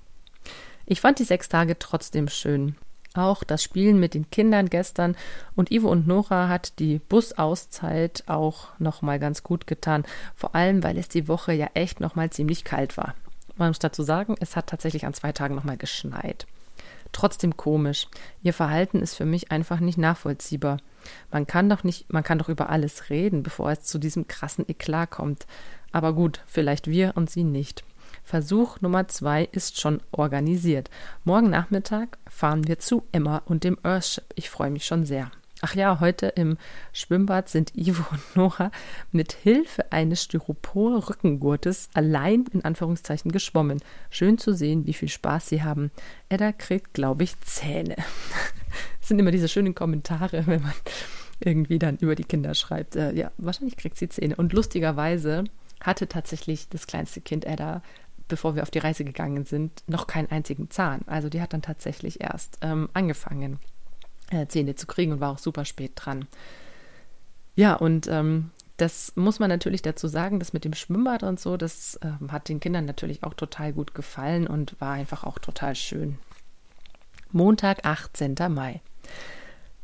Ich 0.87 1.03
fand 1.03 1.19
die 1.19 1.25
sechs 1.25 1.51
Tage 1.51 1.79
trotzdem 1.79 2.29
schön. 2.29 2.77
Auch 3.14 3.42
das 3.42 3.62
Spielen 3.62 3.99
mit 3.99 4.14
den 4.14 4.31
Kindern 4.31 4.70
gestern 4.70 5.16
und 5.57 5.73
Ivo 5.73 5.88
und 5.88 6.07
Nora 6.07 6.49
hat 6.49 6.79
die 6.79 7.01
Busauszeit 7.01 8.23
auch 8.29 8.68
nochmal 8.79 9.18
ganz 9.18 9.42
gut 9.42 9.66
getan. 9.66 10.05
Vor 10.37 10.55
allem, 10.55 10.85
weil 10.85 10.96
es 10.96 11.09
die 11.09 11.27
Woche 11.27 11.53
ja 11.53 11.68
echt 11.75 11.99
nochmal 11.99 12.31
ziemlich 12.31 12.62
kalt 12.62 12.96
war. 12.96 13.14
Man 13.57 13.68
muss 13.68 13.81
dazu 13.81 14.05
sagen, 14.05 14.37
es 14.40 14.55
hat 14.55 14.68
tatsächlich 14.68 15.07
an 15.07 15.14
zwei 15.14 15.33
Tagen 15.33 15.57
nochmal 15.57 15.77
geschneit. 15.77 16.46
Trotzdem 17.12 17.57
komisch. 17.57 18.07
Ihr 18.42 18.55
Verhalten 18.55 19.03
ist 19.03 19.16
für 19.16 19.25
mich 19.25 19.51
einfach 19.51 19.81
nicht 19.81 19.99
nachvollziehbar. 19.99 20.77
Man 21.33 21.46
kann 21.46 21.68
doch 21.68 21.83
nicht, 21.83 22.12
man 22.12 22.23
kann 22.23 22.38
doch 22.38 22.49
über 22.49 22.70
alles 22.70 23.11
reden, 23.11 23.42
bevor 23.42 23.70
es 23.73 23.83
zu 23.83 23.99
diesem 23.99 24.29
krassen 24.29 24.68
Eklat 24.68 25.11
kommt. 25.11 25.46
Aber 25.92 26.12
gut, 26.12 26.40
vielleicht 26.46 26.87
wir 26.87 27.12
und 27.16 27.29
sie 27.29 27.42
nicht. 27.42 27.83
Versuch 28.31 28.81
Nummer 28.81 29.09
zwei 29.09 29.49
ist 29.51 29.81
schon 29.81 30.01
organisiert. 30.12 30.88
Morgen 31.25 31.51
Nachmittag 31.51 32.16
fahren 32.29 32.69
wir 32.69 32.79
zu 32.79 33.03
Emma 33.11 33.43
und 33.45 33.64
dem 33.64 33.77
Earthship. 33.83 34.23
Ich 34.37 34.49
freue 34.49 34.71
mich 34.71 34.85
schon 34.85 35.05
sehr. 35.05 35.33
Ach 35.62 35.75
ja, 35.75 35.99
heute 35.99 36.29
im 36.29 36.57
Schwimmbad 36.93 37.49
sind 37.49 37.77
Ivo 37.77 38.05
und 38.12 38.37
Nora 38.37 38.71
mit 39.11 39.33
Hilfe 39.33 39.90
eines 39.90 40.23
Styropor-Rückengurtes 40.23 41.88
allein 41.93 42.45
in 42.53 42.64
Anführungszeichen 42.64 43.33
geschwommen. 43.33 43.81
Schön 44.11 44.38
zu 44.38 44.55
sehen, 44.55 44.87
wie 44.87 44.95
viel 44.95 45.09
Spaß 45.09 45.49
sie 45.49 45.64
haben. 45.64 45.90
Edda 46.29 46.53
kriegt, 46.53 46.95
glaube 46.95 47.25
ich, 47.25 47.37
Zähne. 47.40 47.97
Das 47.97 49.09
sind 49.09 49.19
immer 49.19 49.33
diese 49.33 49.49
schönen 49.49 49.75
Kommentare, 49.75 50.47
wenn 50.47 50.62
man 50.62 50.75
irgendwie 51.40 51.81
dann 51.81 51.97
über 51.97 52.14
die 52.14 52.23
Kinder 52.23 52.55
schreibt. 52.55 52.95
Äh, 52.95 53.12
ja, 53.12 53.33
wahrscheinlich 53.38 53.77
kriegt 53.77 53.99
sie 53.99 54.09
Zähne. 54.09 54.37
Und 54.37 54.53
lustigerweise 54.53 55.43
hatte 55.83 56.09
tatsächlich 56.09 56.69
das 56.69 56.87
kleinste 56.87 57.21
Kind 57.21 57.45
Edda 57.45 57.83
bevor 58.31 58.55
wir 58.55 58.62
auf 58.62 58.71
die 58.71 58.79
Reise 58.79 59.05
gegangen 59.05 59.45
sind, 59.45 59.83
noch 59.87 60.07
keinen 60.07 60.31
einzigen 60.31 60.71
Zahn. 60.71 61.03
Also 61.07 61.29
die 61.29 61.43
hat 61.43 61.53
dann 61.53 61.62
tatsächlich 61.62 62.23
erst 62.23 62.59
ähm, 62.62 62.88
angefangen, 62.95 63.59
äh, 64.31 64.47
Zähne 64.47 64.75
zu 64.75 64.87
kriegen 64.87 65.12
und 65.12 65.21
war 65.21 65.33
auch 65.33 65.38
super 65.38 65.66
spät 65.66 65.93
dran. 65.97 66.27
Ja, 67.55 67.75
und 67.75 68.07
ähm, 68.09 68.51
das 68.79 69.12
muss 69.16 69.38
man 69.38 69.51
natürlich 69.51 69.83
dazu 69.83 70.09
sagen, 70.09 70.38
dass 70.38 70.55
mit 70.55 70.64
dem 70.64 70.73
Schwimmbad 70.73 71.23
und 71.23 71.38
so, 71.38 71.59
das 71.59 71.97
äh, 71.97 72.12
hat 72.29 72.49
den 72.49 72.61
Kindern 72.61 72.87
natürlich 72.87 73.23
auch 73.23 73.35
total 73.35 73.75
gut 73.75 73.95
gefallen 73.95 74.47
und 74.47 74.81
war 74.81 74.93
einfach 74.93 75.25
auch 75.25 75.38
total 75.38 75.75
schön. 75.75 76.19
Montag, 77.31 77.85
18. 77.85 78.37
Mai. 78.49 78.81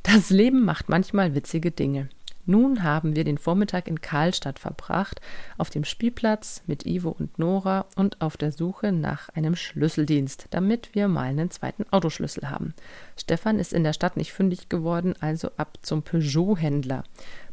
Das 0.03 0.31
Leben 0.31 0.65
macht 0.65 0.89
manchmal 0.89 1.35
witzige 1.35 1.71
Dinge. 1.71 2.09
Nun 2.47 2.85
haben 2.85 3.17
wir 3.17 3.25
den 3.25 3.39
Vormittag 3.39 3.89
in 3.89 4.01
Karlstadt 4.01 4.61
verbracht, 4.61 5.21
auf 5.59 5.69
dem 5.69 5.85
Spielplatz 5.85 6.63
mit 6.67 6.87
Ivo 6.87 7.11
und 7.11 7.41
Nora 7.41 7.87
und 7.97 8.21
auf 8.21 8.37
der 8.37 8.53
Suche 8.53 8.93
nach 8.93 9.29
einem 9.31 9.57
Schlüsseldienst, 9.57 10.47
damit 10.51 10.95
wir 10.95 11.09
mal 11.09 11.25
einen 11.25 11.51
zweiten 11.51 11.85
Autoschlüssel 11.91 12.49
haben. 12.49 12.73
Stefan 13.17 13.59
ist 13.59 13.73
in 13.73 13.83
der 13.83 13.93
Stadt 13.93 14.17
nicht 14.17 14.33
fündig 14.33 14.69
geworden, 14.69 15.15
also 15.19 15.51
ab 15.57 15.79
zum 15.83 16.03
Peugeot-Händler. 16.03 17.03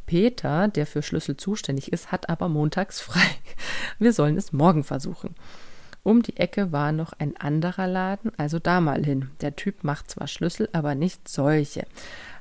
Peter, 0.05 0.67
der 0.67 0.85
für 0.85 1.01
Schlüssel 1.01 1.37
zuständig 1.37 1.91
ist, 1.91 2.11
hat 2.11 2.29
aber 2.29 2.47
montags 2.47 3.01
frei. 3.01 3.25
Wir 3.97 4.13
sollen 4.13 4.37
es 4.37 4.53
morgen 4.53 4.83
versuchen. 4.83 5.33
Um 6.03 6.21
die 6.21 6.37
Ecke 6.37 6.71
war 6.71 6.91
noch 6.91 7.13
ein 7.13 7.37
anderer 7.37 7.87
Laden, 7.87 8.31
also 8.37 8.59
da 8.59 8.81
mal 8.81 9.03
hin. 9.03 9.31
Der 9.41 9.55
Typ 9.55 9.83
macht 9.83 10.11
zwar 10.11 10.27
Schlüssel, 10.27 10.69
aber 10.73 10.93
nicht 10.93 11.29
solche, 11.29 11.87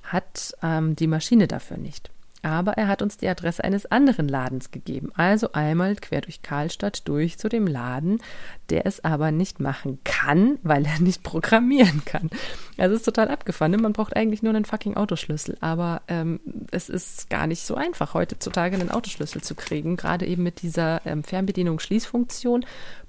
hat 0.02 0.54
ähm, 0.62 0.96
die 0.96 1.06
Maschine 1.06 1.46
dafür 1.46 1.78
nicht. 1.78 2.10
Aber 2.42 2.72
er 2.72 2.88
hat 2.88 3.02
uns 3.02 3.16
die 3.16 3.28
Adresse 3.28 3.62
eines 3.62 3.86
anderen 3.86 4.28
Ladens 4.28 4.70
gegeben. 4.70 5.12
Also 5.14 5.52
einmal 5.52 5.94
quer 5.96 6.20
durch 6.20 6.42
Karlstadt 6.42 7.06
durch 7.06 7.38
zu 7.38 7.48
dem 7.48 7.66
Laden, 7.66 8.20
der 8.68 8.84
es 8.86 9.04
aber 9.04 9.30
nicht 9.30 9.60
machen 9.60 10.00
kann, 10.04 10.58
weil 10.62 10.84
er 10.84 11.00
nicht 11.00 11.22
programmieren 11.22 12.04
kann. 12.04 12.30
Also 12.78 12.96
ist 12.96 13.04
total 13.04 13.28
abgefahren. 13.28 13.70
Ne? 13.72 13.78
Man 13.78 13.92
braucht 13.92 14.16
eigentlich 14.16 14.42
nur 14.42 14.54
einen 14.54 14.64
fucking 14.64 14.96
Autoschlüssel. 14.96 15.56
Aber 15.60 16.02
ähm, 16.08 16.40
es 16.72 16.88
ist 16.88 17.30
gar 17.30 17.46
nicht 17.46 17.64
so 17.64 17.74
einfach, 17.74 18.14
heutzutage 18.14 18.76
einen 18.76 18.90
Autoschlüssel 18.90 19.42
zu 19.42 19.54
kriegen. 19.54 19.96
Gerade 19.96 20.26
eben 20.26 20.42
mit 20.42 20.62
dieser 20.62 21.00
ähm, 21.06 21.24
Fernbedienung-Schließfunktion 21.24 22.64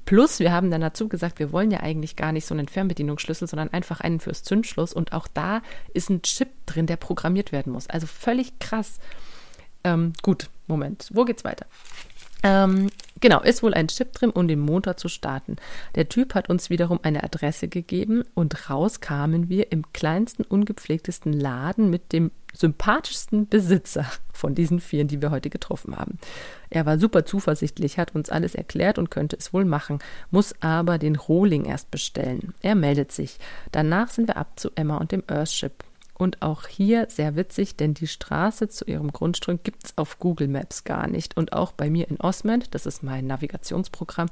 Plus, 0.06 0.39
wir 0.39 0.52
haben 0.52 0.69
dann 0.69 0.82
dazu 0.82 1.08
gesagt, 1.08 1.39
wir 1.39 1.52
wollen 1.52 1.71
ja 1.71 1.80
eigentlich 1.80 2.15
gar 2.15 2.34
nicht 2.34 2.45
so 2.45 2.54
einen 2.54 2.67
Fernbedienungsschlüssel, 2.67 3.47
sondern 3.47 3.71
einfach 3.71 4.02
einen 4.02 4.19
fürs 4.19 4.43
Zündschloss. 4.43 4.93
Und 4.93 5.13
auch 5.13 5.28
da 5.34 5.62
ist 5.93 6.10
ein 6.10 6.21
Chip 6.23 6.49
drin, 6.65 6.88
der 6.88 6.97
programmiert 6.97 7.52
werden 7.52 7.71
muss. 7.71 7.88
Also 7.89 8.08
völlig 8.08 8.60
krass. 8.60 8.99
Ähm, 9.86 10.13
gut, 10.21 10.49
Moment. 10.67 11.10
Wo 11.13 11.23
geht's 11.23 11.45
weiter? 11.45 11.65
Ähm, 12.43 12.89
genau, 13.21 13.41
ist 13.41 13.63
wohl 13.63 13.73
ein 13.73 13.88
Chip 13.88 14.12
drin, 14.12 14.29
um 14.29 14.47
den 14.47 14.60
Motor 14.60 14.97
zu 14.97 15.08
starten. 15.08 15.56
Der 15.95 16.10
Typ 16.10 16.36
hat 16.36 16.49
uns 16.49 16.69
wiederum 16.69 16.99
eine 17.03 17.23
Adresse 17.23 17.69
gegeben 17.69 18.23
und 18.36 18.69
raus 18.69 18.99
kamen 18.99 19.49
wir 19.49 19.71
im 19.71 19.91
kleinsten, 19.93 20.43
ungepflegtesten 20.43 21.32
Laden 21.32 21.89
mit 21.89 22.12
dem 22.12 22.32
sympathischsten 22.53 23.47
Besitzer 23.47 24.06
von 24.32 24.53
diesen 24.53 24.79
vier, 24.79 25.06
die 25.06 25.21
wir 25.21 25.32
heute 25.32 25.49
getroffen 25.49 25.97
haben. 25.97 26.19
Er 26.69 26.86
war 26.86 26.99
super 26.99 27.25
zuversichtlich, 27.25 27.97
hat 27.97 28.13
uns 28.13 28.29
alles 28.29 28.56
erklärt 28.56 28.99
und 28.99 29.10
könnte 29.10 29.38
es 29.38 29.53
wohl 29.53 29.65
machen, 29.65 29.99
muss 30.29 30.53
aber 30.62 30.97
den 30.97 31.15
Rohling 31.15 31.65
erst 31.65 31.89
bestellen. 31.91 32.53
Er 32.62 32.75
meldet 32.75 33.12
sich. 33.12 33.39
Danach 33.71 34.10
sind 34.10 34.27
wir 34.27 34.38
ab 34.38 34.60
zu 34.60 34.69
Emma 34.75 34.97
und 34.97 35.12
dem 35.12 35.23
Earthship. 35.27 35.84
Und 36.23 36.41
auch 36.41 36.67
hier 36.67 37.07
sehr 37.09 37.36
witzig, 37.36 37.75
denn 37.75 37.95
die 37.95 38.07
Straße 38.07 38.69
zu 38.69 38.86
ihrem 38.86 39.12
Grundstück 39.12 39.65
gibt 39.65 39.83
es 39.83 39.97
auf 39.97 40.19
Google 40.19 40.47
Maps 40.47 40.86
gar 40.86 41.07
nicht. 41.07 41.36
Und 41.36 41.51
auch 41.51 41.73
bei 41.73 41.89
mir 41.89 42.09
in 42.09 42.17
Osmond, 42.17 42.73
das 42.73 42.86
ist 42.86 43.03
mein 43.03 43.27
Navigationsprogramm, 43.27 44.29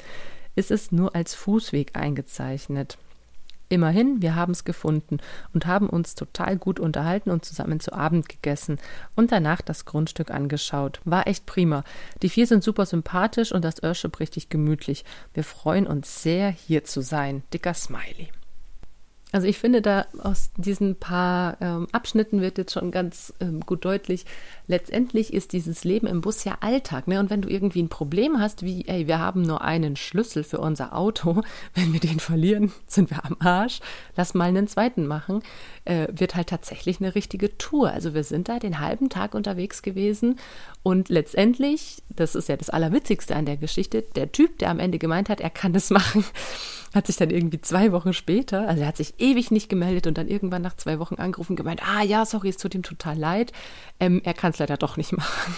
ist 0.55 0.71
es 0.71 0.93
nur 0.93 1.13
als 1.15 1.35
Fußweg 1.35 1.97
eingezeichnet. 1.97 2.97
Immerhin, 3.67 4.21
wir 4.21 4.35
haben 4.35 4.53
es 4.53 4.63
gefunden 4.63 5.17
und 5.53 5.65
haben 5.65 5.89
uns 5.89 6.15
total 6.15 6.55
gut 6.55 6.79
unterhalten 6.79 7.29
und 7.29 7.43
zusammen 7.43 7.81
zu 7.81 7.91
Abend 7.91 8.29
gegessen 8.29 8.79
und 9.17 9.33
danach 9.33 9.59
das 9.59 9.83
Grundstück 9.83 10.31
angeschaut. 10.31 11.01
War 11.03 11.27
echt 11.27 11.45
prima. 11.45 11.83
Die 12.21 12.29
vier 12.29 12.47
sind 12.47 12.63
super 12.63 12.85
sympathisch 12.85 13.51
und 13.51 13.65
das 13.65 13.83
Earthship 13.83 14.21
richtig 14.21 14.47
gemütlich. 14.47 15.03
Wir 15.33 15.43
freuen 15.43 15.87
uns 15.87 16.23
sehr, 16.23 16.51
hier 16.51 16.85
zu 16.85 17.01
sein. 17.01 17.43
Dicker 17.51 17.73
Smiley. 17.73 18.29
Also 19.31 19.47
ich 19.47 19.57
finde, 19.57 19.81
da 19.81 20.05
aus 20.21 20.51
diesen 20.57 20.95
paar 20.95 21.57
ähm, 21.61 21.87
Abschnitten 21.91 22.41
wird 22.41 22.57
jetzt 22.57 22.73
schon 22.73 22.91
ganz 22.91 23.33
ähm, 23.39 23.61
gut 23.61 23.85
deutlich, 23.85 24.25
letztendlich 24.67 25.33
ist 25.33 25.53
dieses 25.53 25.83
Leben 25.85 26.05
im 26.07 26.21
Bus 26.21 26.43
ja 26.43 26.57
Alltag. 26.59 27.07
Ne? 27.07 27.19
Und 27.19 27.29
wenn 27.29 27.41
du 27.41 27.49
irgendwie 27.49 27.81
ein 27.81 27.89
Problem 27.89 28.39
hast, 28.39 28.63
wie, 28.63 28.85
ey, 28.87 29.07
wir 29.07 29.19
haben 29.19 29.41
nur 29.41 29.61
einen 29.61 29.95
Schlüssel 29.95 30.43
für 30.43 30.59
unser 30.59 30.95
Auto, 30.95 31.43
wenn 31.73 31.93
wir 31.93 32.01
den 32.01 32.19
verlieren, 32.19 32.73
sind 32.87 33.09
wir 33.09 33.23
am 33.23 33.37
Arsch, 33.39 33.79
lass 34.17 34.33
mal 34.33 34.49
einen 34.49 34.67
zweiten 34.67 35.07
machen, 35.07 35.41
äh, 35.85 36.07
wird 36.11 36.35
halt 36.35 36.47
tatsächlich 36.47 36.99
eine 36.99 37.15
richtige 37.15 37.57
Tour. 37.57 37.91
Also 37.91 38.13
wir 38.13 38.25
sind 38.25 38.49
da 38.49 38.59
den 38.59 38.79
halben 38.79 39.09
Tag 39.09 39.33
unterwegs 39.33 39.81
gewesen 39.81 40.39
und 40.83 41.07
letztendlich, 41.09 42.03
das 42.09 42.35
ist 42.35 42.49
ja 42.49 42.57
das 42.57 42.69
Allerwitzigste 42.69 43.35
an 43.35 43.45
der 43.45 43.57
Geschichte, 43.57 44.01
der 44.01 44.31
Typ, 44.31 44.59
der 44.59 44.71
am 44.71 44.79
Ende 44.79 44.99
gemeint 44.99 45.29
hat, 45.29 45.39
er 45.39 45.49
kann 45.49 45.71
das 45.71 45.89
machen, 45.91 46.25
hat 46.93 47.07
sich 47.07 47.15
dann 47.15 47.29
irgendwie 47.29 47.61
zwei 47.61 47.91
Wochen 47.91 48.13
später, 48.13 48.67
also 48.67 48.81
er 48.81 48.87
hat 48.87 48.97
sich 48.97 49.13
ewig 49.17 49.51
nicht 49.51 49.69
gemeldet 49.69 50.07
und 50.07 50.17
dann 50.17 50.27
irgendwann 50.27 50.61
nach 50.61 50.75
zwei 50.75 50.99
Wochen 50.99 51.15
angerufen 51.15 51.55
gemeint, 51.55 51.81
ah 51.87 52.03
ja, 52.03 52.25
sorry, 52.25 52.49
es 52.49 52.57
tut 52.57 52.75
ihm 52.75 52.83
total 52.83 53.17
leid. 53.17 53.53
Ähm, 53.99 54.21
er 54.23 54.33
kann 54.33 54.51
es 54.51 54.59
leider 54.59 54.77
doch 54.77 54.97
nicht 54.97 55.11
machen. 55.17 55.55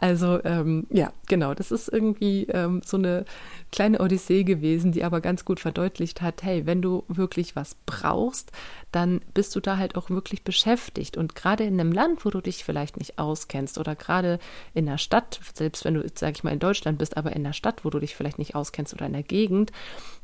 Also 0.00 0.42
ähm, 0.44 0.86
ja, 0.90 1.12
genau, 1.26 1.54
das 1.54 1.72
ist 1.72 1.88
irgendwie 1.88 2.44
ähm, 2.44 2.82
so 2.84 2.96
eine 2.96 3.24
kleine 3.72 4.00
Odyssee 4.00 4.44
gewesen, 4.44 4.92
die 4.92 5.04
aber 5.04 5.20
ganz 5.20 5.44
gut 5.44 5.60
verdeutlicht 5.60 6.22
hat, 6.22 6.42
hey, 6.42 6.66
wenn 6.66 6.82
du 6.82 7.04
wirklich 7.08 7.56
was 7.56 7.76
brauchst, 7.84 8.52
dann 8.92 9.20
bist 9.34 9.54
du 9.54 9.60
da 9.60 9.76
halt 9.76 9.96
auch 9.96 10.08
wirklich 10.08 10.44
beschäftigt. 10.44 11.16
Und 11.16 11.34
gerade 11.34 11.64
in 11.64 11.78
einem 11.78 11.92
Land, 11.92 12.24
wo 12.24 12.30
du 12.30 12.40
dich 12.40 12.64
vielleicht 12.64 12.96
nicht 12.96 13.18
auskennst 13.18 13.76
oder 13.76 13.94
gerade 13.96 14.38
in 14.72 14.86
der 14.86 14.98
Stadt, 14.98 15.40
selbst 15.54 15.84
wenn 15.84 15.94
du, 15.94 16.06
sag 16.14 16.36
ich 16.36 16.44
mal, 16.44 16.52
in 16.52 16.60
Deutschland 16.60 16.98
bist, 16.98 17.16
aber 17.16 17.34
in 17.34 17.44
der 17.44 17.52
Stadt, 17.52 17.84
wo 17.84 17.90
du 17.90 17.98
dich 17.98 18.14
vielleicht 18.14 18.38
nicht 18.38 18.54
auskennst 18.54 18.94
oder 18.94 19.06
in 19.06 19.12
der 19.12 19.22
Gegend, 19.22 19.72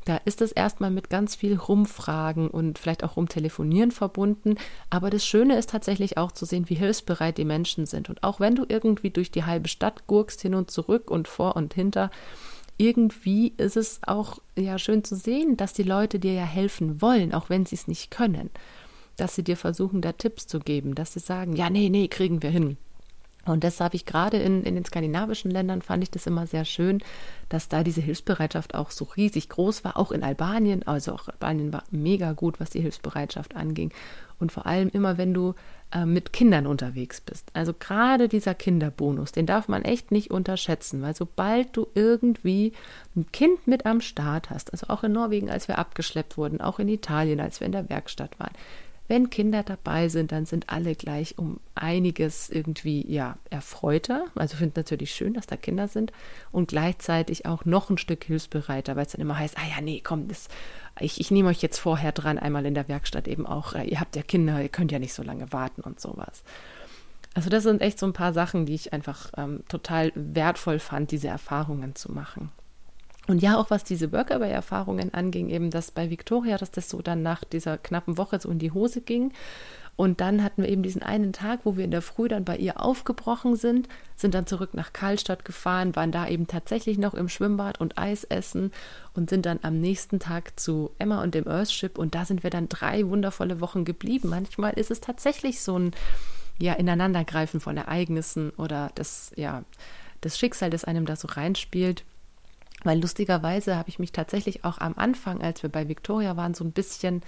da 0.05 0.17
ist 0.23 0.41
es 0.41 0.51
erstmal 0.51 0.91
mit 0.91 1.09
ganz 1.09 1.35
viel 1.35 1.55
Rumfragen 1.55 2.47
und 2.47 2.77
vielleicht 2.77 3.03
auch 3.03 3.17
Rumtelefonieren 3.17 3.89
verbunden. 3.89 4.55
Aber 4.91 5.09
das 5.09 5.25
Schöne 5.25 5.57
ist 5.57 5.71
tatsächlich 5.71 6.17
auch 6.17 6.31
zu 6.31 6.45
sehen, 6.45 6.69
wie 6.69 6.75
hilfsbereit 6.75 7.39
die 7.39 7.45
Menschen 7.45 7.87
sind. 7.87 8.09
Und 8.09 8.23
auch 8.23 8.39
wenn 8.39 8.55
du 8.55 8.65
irgendwie 8.69 9.09
durch 9.09 9.31
die 9.31 9.45
halbe 9.45 9.67
Stadt 9.67 10.05
gurkst, 10.05 10.41
hin 10.41 10.53
und 10.53 10.69
zurück 10.69 11.09
und 11.09 11.27
vor 11.27 11.55
und 11.55 11.73
hinter, 11.73 12.11
irgendwie 12.77 13.53
ist 13.57 13.77
es 13.77 13.99
auch 14.05 14.37
ja 14.55 14.77
schön 14.77 15.03
zu 15.03 15.15
sehen, 15.15 15.57
dass 15.57 15.73
die 15.73 15.83
Leute 15.83 16.19
dir 16.19 16.33
ja 16.33 16.45
helfen 16.45 17.01
wollen, 17.01 17.33
auch 17.33 17.49
wenn 17.49 17.65
sie 17.65 17.75
es 17.75 17.87
nicht 17.87 18.11
können. 18.11 18.51
Dass 19.17 19.33
sie 19.33 19.43
dir 19.43 19.57
versuchen, 19.57 20.01
da 20.01 20.11
Tipps 20.11 20.45
zu 20.45 20.59
geben, 20.59 20.93
dass 20.93 21.13
sie 21.13 21.19
sagen, 21.19 21.55
ja, 21.55 21.71
nee, 21.71 21.89
nee, 21.89 22.09
kriegen 22.09 22.43
wir 22.43 22.51
hin. 22.51 22.77
Und 23.45 23.63
das 23.63 23.79
habe 23.79 23.95
ich 23.95 24.05
gerade 24.05 24.37
in, 24.37 24.63
in 24.63 24.75
den 24.75 24.85
skandinavischen 24.85 25.51
Ländern, 25.51 25.81
fand 25.81 26.03
ich 26.03 26.11
das 26.11 26.27
immer 26.27 26.47
sehr 26.47 26.65
schön, 26.65 27.01
dass 27.49 27.69
da 27.69 27.83
diese 27.83 28.01
Hilfsbereitschaft 28.01 28.73
auch 28.73 28.91
so 28.91 29.05
riesig 29.05 29.49
groß 29.49 29.83
war, 29.83 29.97
auch 29.97 30.11
in 30.11 30.23
Albanien. 30.23 30.87
Also 30.87 31.13
auch 31.13 31.27
Albanien 31.27 31.71
war 31.71 31.83
mega 31.91 32.33
gut, 32.33 32.59
was 32.59 32.71
die 32.71 32.81
Hilfsbereitschaft 32.81 33.55
anging. 33.55 33.93
Und 34.39 34.51
vor 34.51 34.65
allem 34.65 34.89
immer, 34.89 35.17
wenn 35.17 35.33
du 35.33 35.53
äh, 35.91 36.05
mit 36.05 36.33
Kindern 36.33 36.67
unterwegs 36.67 37.21
bist. 37.21 37.49
Also 37.53 37.73
gerade 37.73 38.27
dieser 38.27 38.53
Kinderbonus, 38.53 39.31
den 39.31 39.45
darf 39.45 39.67
man 39.67 39.83
echt 39.83 40.11
nicht 40.11 40.31
unterschätzen, 40.31 41.01
weil 41.01 41.15
sobald 41.15 41.77
du 41.77 41.87
irgendwie 41.93 42.73
ein 43.15 43.31
Kind 43.31 43.67
mit 43.67 43.85
am 43.85 44.01
Start 44.01 44.49
hast, 44.49 44.73
also 44.73 44.87
auch 44.89 45.03
in 45.03 45.13
Norwegen, 45.13 45.49
als 45.49 45.67
wir 45.67 45.77
abgeschleppt 45.77 46.37
wurden, 46.37 46.59
auch 46.59 46.79
in 46.79 46.89
Italien, 46.89 47.39
als 47.39 47.59
wir 47.59 47.65
in 47.65 47.71
der 47.71 47.89
Werkstatt 47.89 48.39
waren, 48.39 48.53
wenn 49.07 49.29
Kinder 49.29 49.61
dabei 49.61 50.09
sind, 50.09 50.31
dann 50.31 50.45
sind 50.45 50.69
alle 50.69 50.95
gleich 50.95 51.37
um 51.37 51.59
einiges 51.75 52.49
irgendwie 52.49 53.05
ja 53.11 53.37
erfreuter. 53.49 54.25
Also 54.35 54.57
finde 54.57 54.79
natürlich 54.79 55.13
schön, 55.13 55.33
dass 55.33 55.45
da 55.45 55.57
Kinder 55.57 55.87
sind 55.87 56.11
und 56.51 56.69
gleichzeitig 56.69 57.45
auch 57.45 57.65
noch 57.65 57.89
ein 57.89 57.99
Stück 57.99 58.23
hilfsbereiter, 58.23 58.95
weil 58.95 59.05
es 59.05 59.11
dann 59.11 59.21
immer 59.21 59.37
heißt, 59.37 59.57
ah 59.57 59.67
ja, 59.75 59.81
nee, 59.81 60.01
komm, 60.03 60.27
das, 60.27 60.47
ich, 60.99 61.19
ich 61.19 61.29
nehme 61.29 61.49
euch 61.49 61.61
jetzt 61.61 61.77
vorher 61.77 62.11
dran, 62.11 62.39
einmal 62.39 62.65
in 62.65 62.73
der 62.73 62.87
Werkstatt 62.87 63.27
eben 63.27 63.45
auch, 63.45 63.73
äh, 63.73 63.83
ihr 63.83 63.99
habt 63.99 64.15
ja 64.15 64.23
Kinder, 64.23 64.61
ihr 64.61 64.69
könnt 64.69 64.91
ja 64.91 64.99
nicht 64.99 65.13
so 65.13 65.21
lange 65.21 65.51
warten 65.53 65.81
und 65.81 65.99
sowas. 65.99 66.43
Also 67.35 67.49
das 67.49 67.63
sind 67.63 67.81
echt 67.81 67.99
so 67.99 68.05
ein 68.05 68.13
paar 68.13 68.33
Sachen, 68.33 68.65
die 68.65 68.73
ich 68.73 68.93
einfach 68.93 69.31
ähm, 69.37 69.63
total 69.67 70.11
wertvoll 70.15 70.79
fand, 70.79 71.11
diese 71.11 71.27
Erfahrungen 71.27 71.93
zu 71.93 72.11
machen. 72.11 72.49
Und 73.27 73.41
ja, 73.41 73.57
auch 73.57 73.69
was 73.69 73.83
diese 73.83 74.11
Workaway-Erfahrungen 74.11 75.13
anging, 75.13 75.49
eben 75.49 75.71
dass 75.71 75.91
bei 75.91 76.09
Victoria, 76.09 76.57
dass 76.57 76.71
das 76.71 76.89
so 76.89 77.01
dann 77.01 77.23
nach 77.23 77.43
dieser 77.43 77.77
knappen 77.77 78.17
Woche 78.17 78.39
so 78.39 78.49
in 78.49 78.59
die 78.59 78.71
Hose 78.71 79.01
ging. 79.01 79.33
Und 79.97 80.19
dann 80.19 80.43
hatten 80.43 80.61
wir 80.61 80.69
eben 80.69 80.83
diesen 80.83 81.03
einen 81.03 81.31
Tag, 81.31 81.61
wo 81.63 81.77
wir 81.77 81.85
in 81.85 81.91
der 81.91 82.01
Früh 82.01 82.27
dann 82.27 82.43
bei 82.43 82.57
ihr 82.57 82.81
aufgebrochen 82.81 83.55
sind, 83.55 83.87
sind 84.17 84.33
dann 84.33 84.45
zurück 84.45 84.73
nach 84.73 84.91
Karlstadt 84.91 85.45
gefahren, 85.45 85.95
waren 85.95 86.11
da 86.11 86.27
eben 86.27 86.47
tatsächlich 86.47 86.97
noch 86.97 87.13
im 87.13 87.29
Schwimmbad 87.29 87.79
und 87.79 87.97
Eis 87.97 88.25
essen 88.25 88.73
und 89.13 89.29
sind 89.29 89.45
dann 89.45 89.59
am 89.61 89.79
nächsten 89.79 90.19
Tag 90.19 90.59
zu 90.59 90.91
Emma 90.99 91.23
und 91.23 91.33
dem 91.33 91.47
Earthship 91.47 91.97
und 91.97 92.13
da 92.13 92.25
sind 92.25 92.43
wir 92.43 92.49
dann 92.49 92.67
drei 92.67 93.07
wundervolle 93.07 93.61
Wochen 93.61 93.85
geblieben. 93.85 94.29
Manchmal 94.29 94.73
ist 94.73 94.91
es 94.91 94.99
tatsächlich 94.99 95.61
so 95.61 95.79
ein 95.79 95.91
ja, 96.59 96.73
Ineinandergreifen 96.73 97.61
von 97.61 97.77
Ereignissen 97.77 98.49
oder 98.51 98.91
das, 98.95 99.31
ja, 99.37 99.63
das 100.19 100.37
Schicksal, 100.37 100.69
das 100.69 100.83
einem 100.83 101.05
da 101.05 101.15
so 101.15 101.29
reinspielt. 101.29 102.03
Weil 102.85 103.01
lustigerweise 103.01 103.75
habe 103.75 103.89
ich 103.89 103.99
mich 103.99 104.11
tatsächlich 104.11 104.63
auch 104.63 104.77
am 104.77 104.93
Anfang, 104.95 105.41
als 105.41 105.63
wir 105.63 105.69
bei 105.71 105.89
Victoria 105.89 106.37
waren, 106.37 106.53
so 106.53 106.63
ein 106.63 106.71
bisschen, 106.71 107.23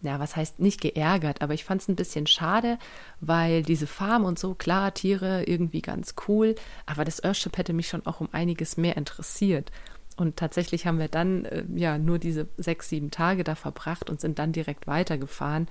ja, 0.00 0.18
was 0.18 0.34
heißt 0.36 0.58
nicht 0.58 0.80
geärgert, 0.80 1.42
aber 1.42 1.54
ich 1.54 1.64
fand 1.64 1.82
es 1.82 1.88
ein 1.88 1.96
bisschen 1.96 2.26
schade, 2.26 2.78
weil 3.20 3.62
diese 3.62 3.86
Farm 3.86 4.24
und 4.24 4.38
so, 4.38 4.54
klar, 4.54 4.94
Tiere 4.94 5.44
irgendwie 5.44 5.82
ganz 5.82 6.14
cool, 6.26 6.54
aber 6.86 7.04
das 7.04 7.22
Earthship 7.22 7.58
hätte 7.58 7.74
mich 7.74 7.88
schon 7.88 8.06
auch 8.06 8.20
um 8.20 8.30
einiges 8.32 8.78
mehr 8.78 8.96
interessiert. 8.96 9.70
Und 10.16 10.36
tatsächlich 10.36 10.86
haben 10.86 10.98
wir 10.98 11.08
dann 11.08 11.44
äh, 11.44 11.64
ja 11.74 11.98
nur 11.98 12.18
diese 12.18 12.48
sechs, 12.56 12.88
sieben 12.88 13.10
Tage 13.10 13.44
da 13.44 13.54
verbracht 13.54 14.10
und 14.10 14.20
sind 14.20 14.38
dann 14.38 14.52
direkt 14.52 14.86
weitergefahren. 14.86 15.68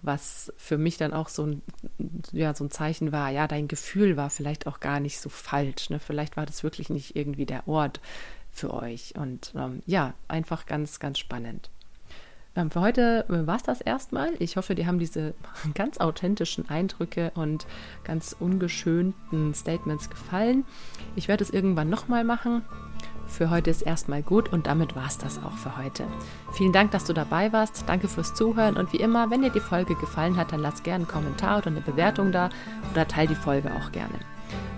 was 0.00 0.52
für 0.56 0.78
mich 0.78 0.96
dann 0.96 1.12
auch 1.12 1.28
so 1.28 1.44
ein, 1.44 1.62
ja, 2.32 2.54
so 2.54 2.64
ein 2.64 2.70
Zeichen 2.70 3.10
war, 3.10 3.30
ja, 3.30 3.48
dein 3.48 3.66
Gefühl 3.66 4.16
war 4.16 4.30
vielleicht 4.30 4.66
auch 4.66 4.80
gar 4.80 5.00
nicht 5.00 5.18
so 5.20 5.28
falsch. 5.28 5.90
Ne? 5.90 5.98
Vielleicht 5.98 6.36
war 6.36 6.46
das 6.46 6.62
wirklich 6.62 6.88
nicht 6.88 7.16
irgendwie 7.16 7.46
der 7.46 7.66
Ort 7.66 8.00
für 8.58 8.74
euch. 8.74 9.14
Und 9.16 9.52
ähm, 9.56 9.82
ja, 9.86 10.14
einfach 10.28 10.66
ganz, 10.66 11.00
ganz 11.00 11.18
spannend. 11.18 11.70
Ähm, 12.56 12.70
für 12.70 12.80
heute 12.80 13.24
äh, 13.28 13.46
war 13.46 13.56
es 13.56 13.62
das 13.62 13.80
erstmal. 13.80 14.32
Ich 14.38 14.56
hoffe, 14.56 14.74
dir 14.74 14.86
haben 14.86 14.98
diese 14.98 15.34
ganz 15.74 15.98
authentischen 15.98 16.68
Eindrücke 16.68 17.30
und 17.34 17.66
ganz 18.04 18.34
ungeschönten 18.38 19.54
Statements 19.54 20.10
gefallen. 20.10 20.64
Ich 21.14 21.28
werde 21.28 21.44
es 21.44 21.50
irgendwann 21.50 21.88
nochmal 21.88 22.24
machen. 22.24 22.62
Für 23.28 23.50
heute 23.50 23.70
ist 23.70 23.82
erstmal 23.82 24.22
gut 24.22 24.50
und 24.52 24.66
damit 24.66 24.96
war 24.96 25.06
es 25.06 25.18
das 25.18 25.38
auch 25.44 25.52
für 25.52 25.76
heute. 25.76 26.04
Vielen 26.52 26.72
Dank, 26.72 26.92
dass 26.92 27.04
du 27.04 27.12
dabei 27.12 27.52
warst. 27.52 27.84
Danke 27.86 28.08
fürs 28.08 28.34
Zuhören 28.34 28.76
und 28.76 28.92
wie 28.94 28.96
immer, 28.96 29.30
wenn 29.30 29.42
dir 29.42 29.50
die 29.50 29.60
Folge 29.60 29.94
gefallen 29.96 30.38
hat, 30.38 30.52
dann 30.52 30.60
lass 30.60 30.82
gerne 30.82 31.04
einen 31.04 31.12
Kommentar 31.12 31.58
oder 31.58 31.66
eine 31.66 31.82
Bewertung 31.82 32.32
da 32.32 32.48
oder 32.90 33.06
teile 33.06 33.28
die 33.28 33.34
Folge 33.34 33.70
auch 33.74 33.92
gerne. 33.92 34.14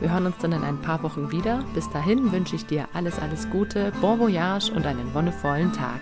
Wir 0.00 0.12
hören 0.12 0.26
uns 0.26 0.38
dann 0.38 0.52
in 0.52 0.62
ein 0.62 0.80
paar 0.80 1.02
Wochen 1.02 1.30
wieder. 1.30 1.64
Bis 1.74 1.90
dahin 1.90 2.32
wünsche 2.32 2.56
ich 2.56 2.66
dir 2.66 2.88
alles, 2.92 3.18
alles 3.18 3.48
Gute, 3.50 3.92
bon 4.00 4.18
voyage 4.18 4.72
und 4.72 4.86
einen 4.86 5.12
wonnevollen 5.14 5.72
Tag. 5.72 6.00